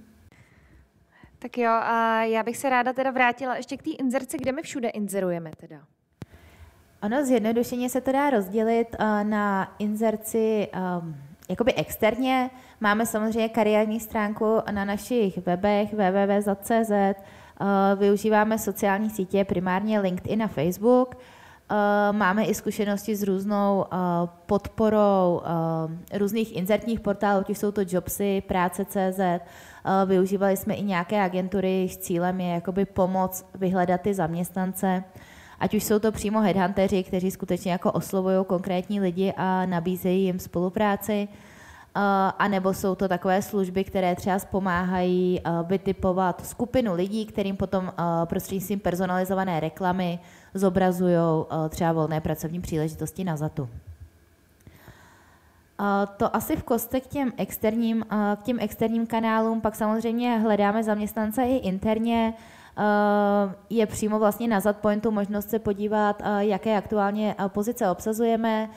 Tak 1.44 1.58
jo, 1.58 1.72
a 1.72 2.24
já 2.24 2.44
bych 2.44 2.58
se 2.58 2.70
ráda 2.70 2.94
teda 2.94 3.12
vrátila 3.12 3.56
ještě 3.56 3.78
k 3.78 3.84
té 3.84 3.90
inzerci, 3.90 4.38
kde 4.38 4.52
my 4.52 4.62
všude 4.62 4.90
inzerujeme 4.90 5.52
teda. 5.58 5.82
Ono 7.02 7.26
zjednodušeně 7.26 7.90
se 7.90 8.02
to 8.02 8.12
dá 8.12 8.30
rozdělit 8.30 8.96
uh, 9.00 9.24
na 9.24 9.76
inzerci 9.80 10.68
um, 11.02 11.16
jakoby 11.50 11.74
externě. 11.74 12.50
Máme 12.82 13.06
samozřejmě 13.06 13.50
kariérní 13.50 14.00
stránku 14.00 14.62
na 14.72 14.86
našich 14.86 15.38
webech 15.38 15.94
www.cz, 15.94 16.92
uh, 16.92 18.00
využíváme 18.00 18.60
sociální 18.60 19.10
sítě, 19.10 19.46
primárně 19.46 20.00
LinkedIn 20.00 20.44
a 20.44 20.48
Facebook. 20.48 21.16
Uh, 21.74 22.16
máme 22.18 22.46
i 22.46 22.54
zkušenosti 22.54 23.16
s 23.16 23.24
různou 23.24 23.86
uh, 23.94 23.98
podporou 24.46 25.42
uh, 25.44 26.20
různých 26.20 26.56
inzertních 26.56 27.00
portálů, 27.00 27.40
ať 27.40 27.50
jsou 27.50 27.72
to 27.72 27.82
Jobsy, 27.88 28.44
Práce.cz, 28.48 29.20
Eh, 29.86 30.06
využívali 30.06 30.58
jsme 30.58 30.74
i 30.74 30.84
nějaké 30.84 31.22
agentury, 31.22 31.70
jejich 31.70 31.98
cílem 31.98 32.42
je 32.42 32.54
jakoby 32.54 32.86
pomoc 32.86 33.46
vyhledat 33.56 34.02
ty 34.02 34.14
zaměstnance, 34.14 35.04
ať 35.60 35.74
už 35.74 35.84
jsou 35.84 36.00
to 36.00 36.12
přímo 36.12 36.42
headhunteři, 36.42 37.04
kteří 37.04 37.32
skutečně 37.32 37.72
jako 37.72 37.92
oslovují 37.92 38.46
konkrétní 38.48 39.00
lidi 39.00 39.34
a 39.38 39.66
nabízejí 39.66 40.26
jim 40.26 40.40
spolupráci, 40.40 41.28
eh, 41.28 42.00
a 42.40 42.48
nebo 42.48 42.74
jsou 42.74 42.96
to 42.96 43.08
takové 43.08 43.42
služby, 43.42 43.84
které 43.84 44.16
třeba 44.16 44.40
pomáhají 44.52 45.40
eh, 45.40 45.52
vytipovat 45.68 46.46
skupinu 46.46 46.94
lidí, 46.94 47.26
kterým 47.26 47.58
potom 47.58 47.92
prostřednictvím 48.26 48.80
personalizované 48.80 49.60
reklamy 49.60 50.20
zobrazují 50.54 51.18
třeba 51.70 51.92
volné 51.92 52.22
pracovní 52.22 52.62
příležitosti 52.62 53.24
na 53.24 53.38
ZATu. 53.38 53.70
To 56.18 56.36
asi 56.36 56.56
v 56.56 56.64
koste 56.64 57.02
k 57.02 57.08
těm 57.08 57.32
externím, 57.38 58.06
k 58.36 58.44
těm 58.44 58.58
externím 58.60 59.08
kanálům, 59.08 59.62
pak 59.62 59.76
samozřejmě 59.76 60.38
hledáme 60.38 60.84
zaměstnance 60.84 61.44
i 61.44 61.56
interně, 61.56 62.34
je 63.70 63.86
přímo 63.86 64.20
vlastně 64.20 64.48
na 64.48 64.60
Zadpointu 64.60 65.12
možnost 65.12 65.50
se 65.50 65.60
podívat, 65.60 66.22
jaké 66.40 66.78
aktuálně 66.78 67.36
pozice 67.48 67.90
obsazujeme. 67.90 68.70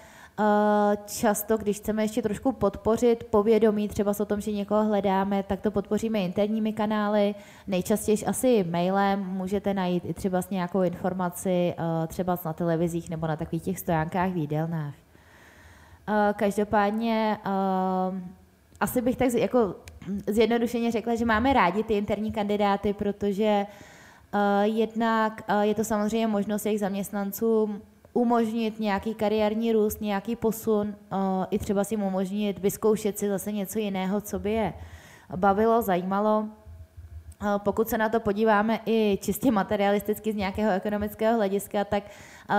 Často, 1.07 1.57
když 1.57 1.77
chceme 1.77 2.05
ještě 2.05 2.22
trošku 2.22 2.53
podpořit 2.53 3.25
povědomí 3.25 3.88
třeba 3.88 4.12
o 4.20 4.25
tom, 4.25 4.40
že 4.40 4.53
někoho 4.53 4.85
hledáme, 4.85 5.42
tak 5.42 5.61
to 5.61 5.70
podpoříme 5.70 6.20
interními 6.20 6.72
kanály, 6.72 7.35
nejčastěji 7.66 8.25
asi 8.27 8.64
mailem, 8.70 9.27
můžete 9.27 9.75
najít 9.75 10.05
i 10.05 10.14
třeba 10.14 10.42
s 10.42 10.51
nějakou 10.51 10.83
informaci 10.83 11.75
třeba 12.07 12.38
na 12.44 12.53
televizích 12.53 13.11
nebo 13.11 13.27
na 13.27 13.37
takových 13.37 13.62
těch 13.62 13.79
stojánkách 13.79 14.31
v 14.31 14.37
jídelnách. 14.37 14.94
Eh, 16.09 16.35
každopádně 16.37 17.38
asi 18.81 19.01
bych 19.03 19.16
tak 19.16 19.33
jako 19.33 19.75
zjednodušeně 20.27 20.90
řekla, 20.92 21.14
že 21.14 21.25
máme 21.25 21.53
rádi 21.53 21.83
ty 21.83 21.94
interní 21.94 22.33
kandidáty, 22.33 22.92
protože 22.92 23.66
jednak 24.62 25.42
je 25.61 25.75
to 25.75 25.85
samozřejmě 25.85 26.27
možnost 26.27 26.66
jejich 26.66 26.81
zaměstnancům 26.81 27.83
umožnit 28.16 28.81
nějaký 28.81 29.14
kariérní 29.14 29.72
růst, 29.72 30.00
nějaký 30.00 30.37
posun, 30.37 30.88
uh, 31.12 31.18
i 31.50 31.59
třeba 31.59 31.85
si 31.85 31.96
umožnit 31.96 32.59
vyzkoušet 32.59 33.18
si 33.18 33.29
zase 33.29 33.52
něco 33.52 33.79
jiného, 33.79 34.20
co 34.20 34.38
by 34.38 34.52
je 34.52 34.72
bavilo, 35.37 35.83
zajímalo. 35.83 36.48
Pokud 37.59 37.88
se 37.88 37.98
na 37.98 38.09
to 38.09 38.20
podíváme 38.20 38.81
i 38.87 39.18
čistě 39.22 39.50
materialisticky 39.50 40.33
z 40.33 40.37
nějakého 40.37 40.72
ekonomického 40.72 41.37
hlediska, 41.37 41.85
tak 41.85 42.02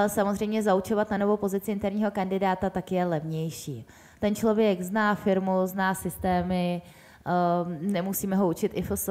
samozřejmě 0.07 0.63
zaučovat 0.63 1.11
na 1.11 1.17
novou 1.17 1.37
pozici 1.37 1.71
interního 1.71 2.11
kandidáta 2.11 2.69
tak 2.69 2.91
je 2.91 3.05
levnější. 3.05 3.85
Ten 4.19 4.35
člověk 4.35 4.81
zná 4.81 5.15
firmu, 5.15 5.51
zná 5.65 5.93
systémy, 5.93 6.81
nemusíme 7.79 8.35
ho 8.35 8.47
učit 8.47 8.71
IFS, 8.75 9.09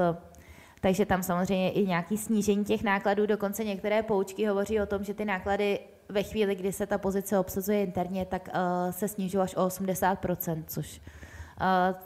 takže 0.81 1.07
tam 1.07 1.23
samozřejmě 1.23 1.71
i 1.71 1.87
nějaký 1.87 2.19
snížení 2.19 2.65
těch 2.65 2.83
nákladů, 2.83 3.27
dokonce 3.27 3.65
některé 3.65 4.03
poučky 4.03 4.47
hovoří 4.47 4.81
o 4.81 4.87
tom, 4.87 5.05
že 5.05 5.15
ty 5.15 5.25
náklady 5.25 5.79
ve 6.09 6.23
chvíli, 6.23 6.55
kdy 6.55 6.73
se 6.73 6.87
ta 6.87 6.99
pozice 6.99 7.39
obsazuje 7.39 7.83
interně, 7.83 8.25
tak 8.27 8.49
se 8.91 9.09
snižují 9.09 9.43
až 9.43 9.55
o 9.55 9.67
80%, 9.67 10.65
což 10.67 11.01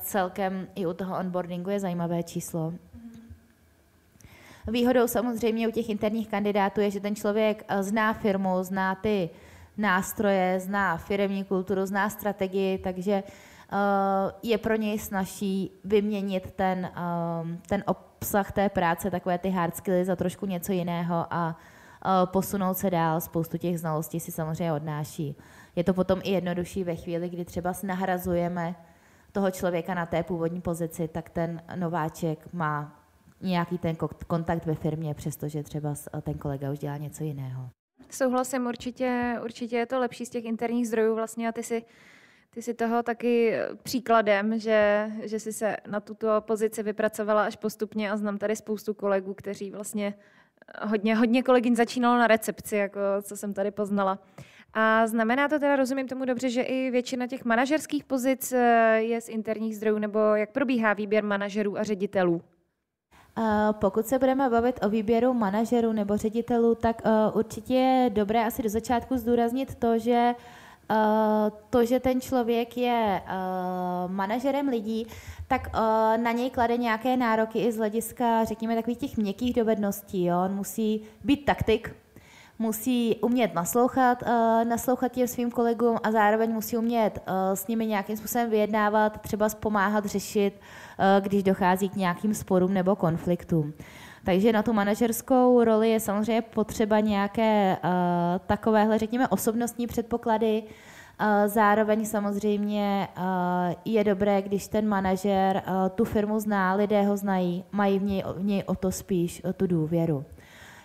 celkem 0.01 0.69
i 0.75 0.87
u 0.87 0.93
toho 0.93 1.19
onboardingu 1.19 1.71
je 1.71 1.81
zajímavé 1.81 2.23
číslo. 2.23 2.73
Výhodou 4.67 5.07
samozřejmě 5.07 5.69
u 5.69 5.71
těch 5.71 5.89
interních 5.89 6.29
kandidátů 6.29 6.81
je, 6.81 6.91
že 6.91 7.01
ten 7.01 7.17
člověk 7.17 7.65
eh, 7.69 7.83
zná 7.83 8.13
firmu, 8.13 8.63
zná 8.63 8.95
ty 8.95 9.31
nástroje, 9.77 10.61
zná 10.61 10.97
firmní 10.97 11.45
kulturu, 11.45 11.87
zná 11.87 12.11
strategii, 12.11 12.79
takže 12.79 13.13
eh, 13.13 13.77
je 14.43 14.59
pro 14.59 14.77
něj 14.77 14.99
snažší 14.99 15.71
vyměnit 15.85 16.53
ten, 16.57 16.91
eh, 16.97 17.59
ten 17.69 17.85
obsah 17.87 18.53
té 18.53 18.69
práce, 18.69 19.11
takové 19.11 19.39
ty 19.39 19.51
hard 19.51 19.77
skills 19.77 20.07
za 20.07 20.17
trošku 20.17 20.47
něco 20.47 20.73
jiného 20.73 21.27
a 21.31 21.57
posunout 22.25 22.79
se 22.79 22.91
dál. 22.91 23.21
Spoustu 23.21 23.59
těch 23.59 23.81
znalostí 23.81 24.21
si 24.21 24.33
samozřejmě 24.33 24.73
odnáší. 24.73 25.37
Je 25.77 25.85
to 25.85 25.95
potom 25.95 26.21
i 26.23 26.31
jednodušší 26.31 26.85
ve 26.85 26.97
chvíli, 26.97 27.29
kdy 27.29 27.45
třeba 27.45 27.73
nahrazujeme 27.83 28.75
toho 29.33 29.51
člověka 29.51 29.95
na 29.95 30.07
té 30.07 30.23
původní 30.23 30.61
pozici, 30.61 31.09
tak 31.09 31.31
ten 31.31 31.63
nováček 31.77 32.53
má 32.53 33.01
nějaký 33.41 33.79
ten 33.79 33.97
kontakt 34.27 34.67
ve 34.67 34.75
firmě, 34.75 35.15
přestože 35.15 35.63
třeba 35.63 35.95
ten 36.23 36.35
kolega 36.35 36.71
už 36.71 36.79
dělá 36.79 36.97
něco 36.97 37.25
jiného. 37.25 37.71
Souhlasím, 38.11 38.67
určitě, 38.67 39.39
určitě 39.45 39.77
je 39.77 39.87
to 39.87 40.01
lepší 40.01 40.27
z 40.27 40.31
těch 40.31 40.45
interních 40.45 40.89
zdrojů 40.89 41.15
vlastně 41.15 41.49
a 41.49 41.53
ty 41.53 41.63
si, 41.63 41.85
ty 42.51 42.63
si 42.63 42.75
toho 42.75 43.03
taky 43.03 43.59
příkladem, 43.83 44.59
že, 44.59 45.11
že 45.23 45.41
jsi 45.41 45.53
se 45.53 45.77
na 45.87 46.01
tuto 46.01 46.41
pozici 46.41 46.83
vypracovala 46.83 47.45
až 47.45 47.57
postupně 47.57 48.11
a 48.11 48.17
znám 48.17 48.39
tady 48.39 48.57
spoustu 48.57 48.95
kolegů, 48.95 49.35
kteří 49.35 49.71
vlastně 49.71 50.15
hodně, 50.83 51.17
hodně 51.17 51.43
kolegyň 51.43 51.77
začínalo 51.77 52.19
na 52.19 52.27
recepci, 52.27 52.77
jako 52.77 53.01
co 53.23 53.37
jsem 53.37 53.55
tady 53.55 53.71
poznala. 53.71 54.19
A 54.75 55.07
znamená 55.07 55.49
to 55.49 55.59
teda, 55.59 55.77
rozumím 55.77 56.09
tomu 56.09 56.25
dobře, 56.25 56.51
že 56.51 56.63
i 56.63 56.91
většina 56.91 57.27
těch 57.27 57.45
manažerských 57.45 58.05
pozic 58.05 58.53
eh, 58.53 58.59
je 58.99 59.21
z 59.21 59.29
interních 59.29 59.77
zdrojů, 59.77 59.99
nebo 59.99 60.19
jak 60.19 60.51
probíhá 60.51 60.93
výběr 60.93 61.25
manažerů 61.25 61.79
a 61.79 61.83
ředitelů? 61.83 62.43
Pokud 63.73 64.07
se 64.07 64.19
budeme 64.19 64.51
bavit 64.51 64.85
o 64.85 64.89
výběru 64.89 65.35
manažerů 65.35 65.93
nebo 65.93 66.17
ředitelů, 66.17 66.75
tak 66.75 67.03
uh, 67.05 67.39
určitě 67.39 67.75
je 67.75 68.11
dobré 68.11 68.47
asi 68.47 68.63
do 68.63 68.69
začátku 68.69 69.17
zdůraznit 69.17 69.75
to, 69.75 69.99
že 69.99 70.35
to, 71.71 71.85
že 71.85 72.01
ten 72.01 72.21
člověk 72.21 72.77
je 72.77 73.23
uh, 73.25 74.13
manažerem 74.13 74.69
lidí, 74.69 75.07
tak 75.49 75.69
uh, 75.75 76.23
na 76.23 76.33
něj 76.33 76.51
klade 76.51 76.77
nějaké 76.77 77.17
nároky 77.17 77.59
i 77.59 77.73
z 77.73 77.77
hlediska, 77.77 78.45
řekněme, 78.45 78.77
takových 78.77 78.99
těch 78.99 79.17
měkkých 79.17 79.55
dovedností. 79.55 80.25
Jo? 80.25 80.43
On 80.45 80.55
musí 80.55 81.03
být 81.25 81.45
taktik, 81.45 81.97
musí 82.59 83.17
umět 83.17 83.55
naslouchat, 83.55 84.23
naslouchat 84.65 85.13
těm 85.13 85.27
svým 85.27 85.51
kolegům 85.51 85.99
a 86.03 86.13
zároveň 86.13 86.53
musí 86.53 86.77
umět 86.77 87.19
s 87.55 87.67
nimi 87.67 87.87
nějakým 87.87 88.17
způsobem 88.17 88.51
vyjednávat, 88.51 89.21
třeba 89.21 89.49
pomáhat 89.61 90.05
řešit, 90.05 90.61
když 91.21 91.43
dochází 91.43 91.89
k 91.89 91.97
nějakým 91.97 92.35
sporům 92.35 92.75
nebo 92.75 92.97
konfliktům. 92.97 93.73
Takže 94.25 94.53
na 94.53 94.63
tu 94.63 94.73
manažerskou 94.73 95.65
roli 95.65 95.91
je 95.91 96.01
samozřejmě 96.01 96.43
potřeba 96.43 97.01
nějaké 97.01 97.77
uh, 97.85 97.91
takovéhle, 98.47 98.99
řekněme, 98.99 99.29
osobnostní 99.29 99.87
předpoklady. 99.87 100.63
Uh, 100.63 101.27
zároveň 101.47 102.05
samozřejmě 102.05 103.09
uh, 103.17 103.25
je 103.85 104.05
dobré, 104.05 104.43
když 104.43 104.69
ten 104.69 104.89
manažer 104.89 105.63
uh, 105.67 105.89
tu 105.89 106.05
firmu 106.05 106.41
zná, 106.41 106.75
lidé 106.75 107.03
ho 107.03 107.17
znají, 107.17 107.65
mají 107.73 107.99
v 107.99 108.03
něj, 108.03 108.25
v 108.37 108.45
něj 108.45 108.63
o 108.67 108.75
to 108.75 108.93
spíš 108.93 109.45
o 109.45 109.53
tu 109.53 109.67
důvěru. 109.67 110.25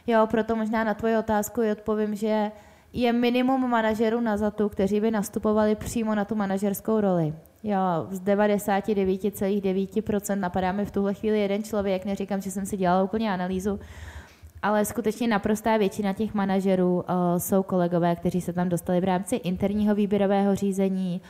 Jo, 0.07 0.27
proto 0.31 0.55
možná 0.55 0.83
na 0.83 0.93
tvoji 0.93 1.17
otázku 1.17 1.61
i 1.61 1.71
odpovím, 1.71 2.15
že 2.15 2.51
je 2.93 3.13
minimum 3.13 3.69
manažerů 3.69 4.21
na 4.21 4.37
ZATu, 4.37 4.69
kteří 4.69 4.99
by 5.01 5.11
nastupovali 5.11 5.75
přímo 5.75 6.15
na 6.15 6.25
tu 6.25 6.35
manažerskou 6.35 7.01
roli. 7.01 7.33
Jo, 7.67 8.07
z 8.09 8.21
99,9% 8.21 10.39
napadá 10.39 10.71
mi 10.71 10.85
v 10.85 10.91
tuhle 10.91 11.13
chvíli 11.13 11.39
jeden 11.39 11.63
člověk, 11.63 12.05
neříkám, 12.05 12.41
že 12.41 12.51
jsem 12.51 12.65
si 12.65 12.77
dělala 12.77 13.03
úplně 13.03 13.33
analýzu, 13.33 13.79
ale 14.61 14.85
skutečně 14.85 15.27
naprostá 15.27 15.77
většina 15.77 16.13
těch 16.13 16.33
manažerů 16.33 16.95
uh, 16.95 17.03
jsou 17.37 17.63
kolegové, 17.63 18.15
kteří 18.15 18.41
se 18.41 18.53
tam 18.53 18.69
dostali 18.69 19.01
v 19.01 19.03
rámci 19.03 19.35
interního 19.35 19.95
výběrového 19.95 20.55
řízení. 20.55 21.21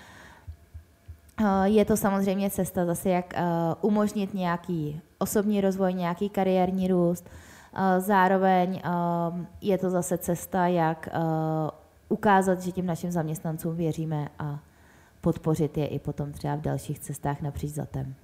Uh, 1.41 1.63
je 1.63 1.85
to 1.85 1.97
samozřejmě 1.97 2.49
cesta 2.49 2.85
zase, 2.85 3.09
jak 3.09 3.33
uh, 3.37 3.41
umožnit 3.81 4.33
nějaký 4.33 5.01
osobní 5.17 5.61
rozvoj, 5.61 5.93
nějaký 5.93 6.29
kariérní 6.29 6.87
růst, 6.87 7.29
Zároveň 7.97 8.81
je 9.61 9.77
to 9.77 9.89
zase 9.89 10.17
cesta, 10.17 10.67
jak 10.67 11.09
ukázat, 12.09 12.61
že 12.61 12.71
těm 12.71 12.85
našim 12.85 13.11
zaměstnancům 13.11 13.75
věříme 13.75 14.27
a 14.39 14.59
podpořit 15.25 15.77
je 15.77 15.87
i 15.87 15.99
potom 15.99 16.31
třeba 16.31 16.55
v 16.55 16.61
dalších 16.61 16.99
cestách 16.99 17.41
napříč 17.41 17.71
zatem. 17.71 18.15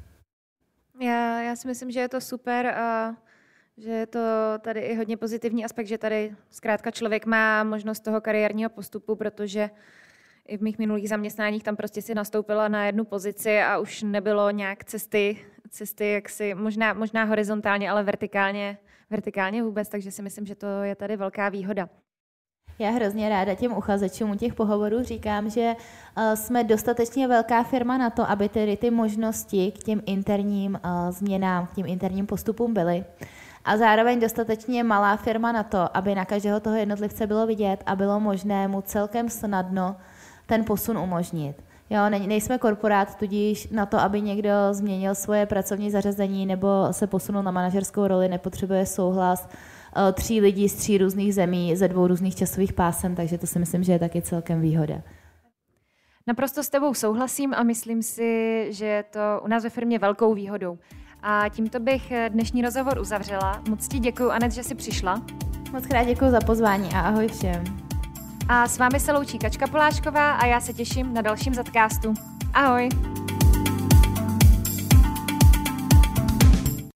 Já, 1.01 1.41
já 1.41 1.55
si 1.55 1.67
myslím, 1.67 1.91
že 1.91 1.99
je 1.99 2.09
to 2.09 2.21
super 2.21 2.65
a 2.65 3.15
že 3.77 3.91
je 3.91 4.07
to 4.07 4.19
tady 4.59 4.79
i 4.79 4.95
hodně 4.95 5.17
pozitivní 5.17 5.65
aspekt, 5.65 5.87
že 5.87 5.97
tady 5.97 6.35
zkrátka 6.49 6.91
člověk 6.91 7.25
má 7.25 7.63
možnost 7.63 7.99
toho 7.99 8.21
kariérního 8.21 8.69
postupu, 8.69 9.15
protože 9.15 9.69
i 10.47 10.57
v 10.57 10.61
mých 10.61 10.79
minulých 10.79 11.09
zaměstnáních 11.09 11.63
tam 11.63 11.75
prostě 11.75 12.01
si 12.01 12.15
nastoupila 12.15 12.67
na 12.67 12.85
jednu 12.85 13.05
pozici 13.05 13.59
a 13.59 13.77
už 13.77 14.03
nebylo 14.03 14.51
nějak 14.51 14.83
cesty, 14.83 15.37
cesty 15.69 16.11
jaksi 16.11 16.53
možná, 16.53 16.93
možná 16.93 17.23
horizontálně, 17.23 17.89
ale 17.89 18.03
vertikálně 18.03 18.77
vertikálně 19.09 19.63
vůbec, 19.63 19.89
takže 19.89 20.11
si 20.11 20.21
myslím, 20.21 20.45
že 20.45 20.55
to 20.55 20.67
je 20.83 20.95
tady 20.95 21.17
velká 21.17 21.49
výhoda. 21.49 21.89
Já 22.81 22.89
hrozně 22.89 23.29
ráda 23.29 23.55
těm 23.55 23.73
uchazečům 23.73 24.31
u 24.31 24.35
těch 24.35 24.53
pohovorů 24.53 25.03
říkám, 25.03 25.49
že 25.49 25.75
uh, 26.17 26.23
jsme 26.33 26.63
dostatečně 26.63 27.27
velká 27.27 27.63
firma 27.63 27.97
na 27.97 28.09
to, 28.09 28.29
aby 28.29 28.49
tedy 28.49 28.77
ty 28.77 28.91
možnosti 28.91 29.71
k 29.71 29.83
těm 29.83 30.01
interním 30.05 30.79
uh, 30.85 31.11
změnám, 31.11 31.67
k 31.67 31.75
těm 31.75 31.85
interním 31.85 32.25
postupům 32.25 32.73
byly. 32.73 33.05
A 33.65 33.77
zároveň 33.77 34.19
dostatečně 34.19 34.83
malá 34.83 35.17
firma 35.17 35.51
na 35.51 35.63
to, 35.63 35.97
aby 35.97 36.15
na 36.15 36.25
každého 36.25 36.59
toho 36.59 36.75
jednotlivce 36.75 37.27
bylo 37.27 37.47
vidět 37.47 37.83
a 37.85 37.95
bylo 37.95 38.19
možné 38.19 38.67
mu 38.67 38.81
celkem 38.81 39.29
snadno 39.29 39.95
ten 40.45 40.65
posun 40.65 40.97
umožnit. 40.97 41.63
Jo, 41.89 42.09
ne, 42.09 42.19
nejsme 42.19 42.57
korporát, 42.57 43.15
tudíž 43.15 43.67
na 43.69 43.85
to, 43.85 43.99
aby 43.99 44.21
někdo 44.21 44.51
změnil 44.71 45.15
svoje 45.15 45.45
pracovní 45.45 45.91
zařazení 45.91 46.45
nebo 46.45 46.67
se 46.91 47.07
posunul 47.07 47.43
na 47.43 47.51
manažerskou 47.51 48.07
roli, 48.07 48.29
nepotřebuje 48.29 48.85
souhlas 48.85 49.45
uh, 49.45 49.80
tří 50.13 50.41
lidí 50.41 50.69
z 50.69 50.75
tří 50.75 50.97
různých 50.97 51.35
zemí 51.35 51.75
ze 51.75 51.87
dvou 51.87 52.07
různých 52.07 52.35
časových 52.35 52.73
pásem, 52.73 53.15
takže 53.15 53.37
to 53.37 53.47
si 53.47 53.59
myslím, 53.59 53.83
že 53.83 53.91
je 53.91 53.99
taky 53.99 54.21
celkem 54.21 54.61
výhoda. 54.61 55.01
Naprosto 56.27 56.63
s 56.63 56.69
tebou 56.69 56.93
souhlasím 56.93 57.53
a 57.53 57.63
myslím 57.63 58.03
si, 58.03 58.67
že 58.69 58.85
je 58.85 59.03
to 59.03 59.19
u 59.43 59.47
nás 59.47 59.63
ve 59.63 59.69
firmě 59.69 59.99
velkou 59.99 60.33
výhodou. 60.33 60.77
A 61.23 61.49
tímto 61.49 61.79
bych 61.79 62.13
dnešní 62.29 62.61
rozhovor 62.61 62.99
uzavřela. 62.99 63.63
Moc 63.69 63.87
ti 63.87 63.99
děkuji, 63.99 64.31
Anet, 64.31 64.51
že 64.51 64.63
jsi 64.63 64.75
přišla. 64.75 65.21
Moc 65.71 65.85
krát 65.85 66.03
děkuji 66.03 66.31
za 66.31 66.39
pozvání 66.39 66.89
a 66.93 66.99
ahoj 66.99 67.27
všem. 67.27 67.63
A 68.49 68.67
s 68.67 68.77
vámi 68.77 68.99
se 68.99 69.11
loučí 69.11 69.37
Kačka 69.37 69.67
Polášková 69.67 70.31
a 70.31 70.45
já 70.45 70.61
se 70.61 70.73
těším 70.73 71.13
na 71.13 71.21
dalším 71.21 71.53
zadcastu. 71.53 72.13
Ahoj! 72.53 73.20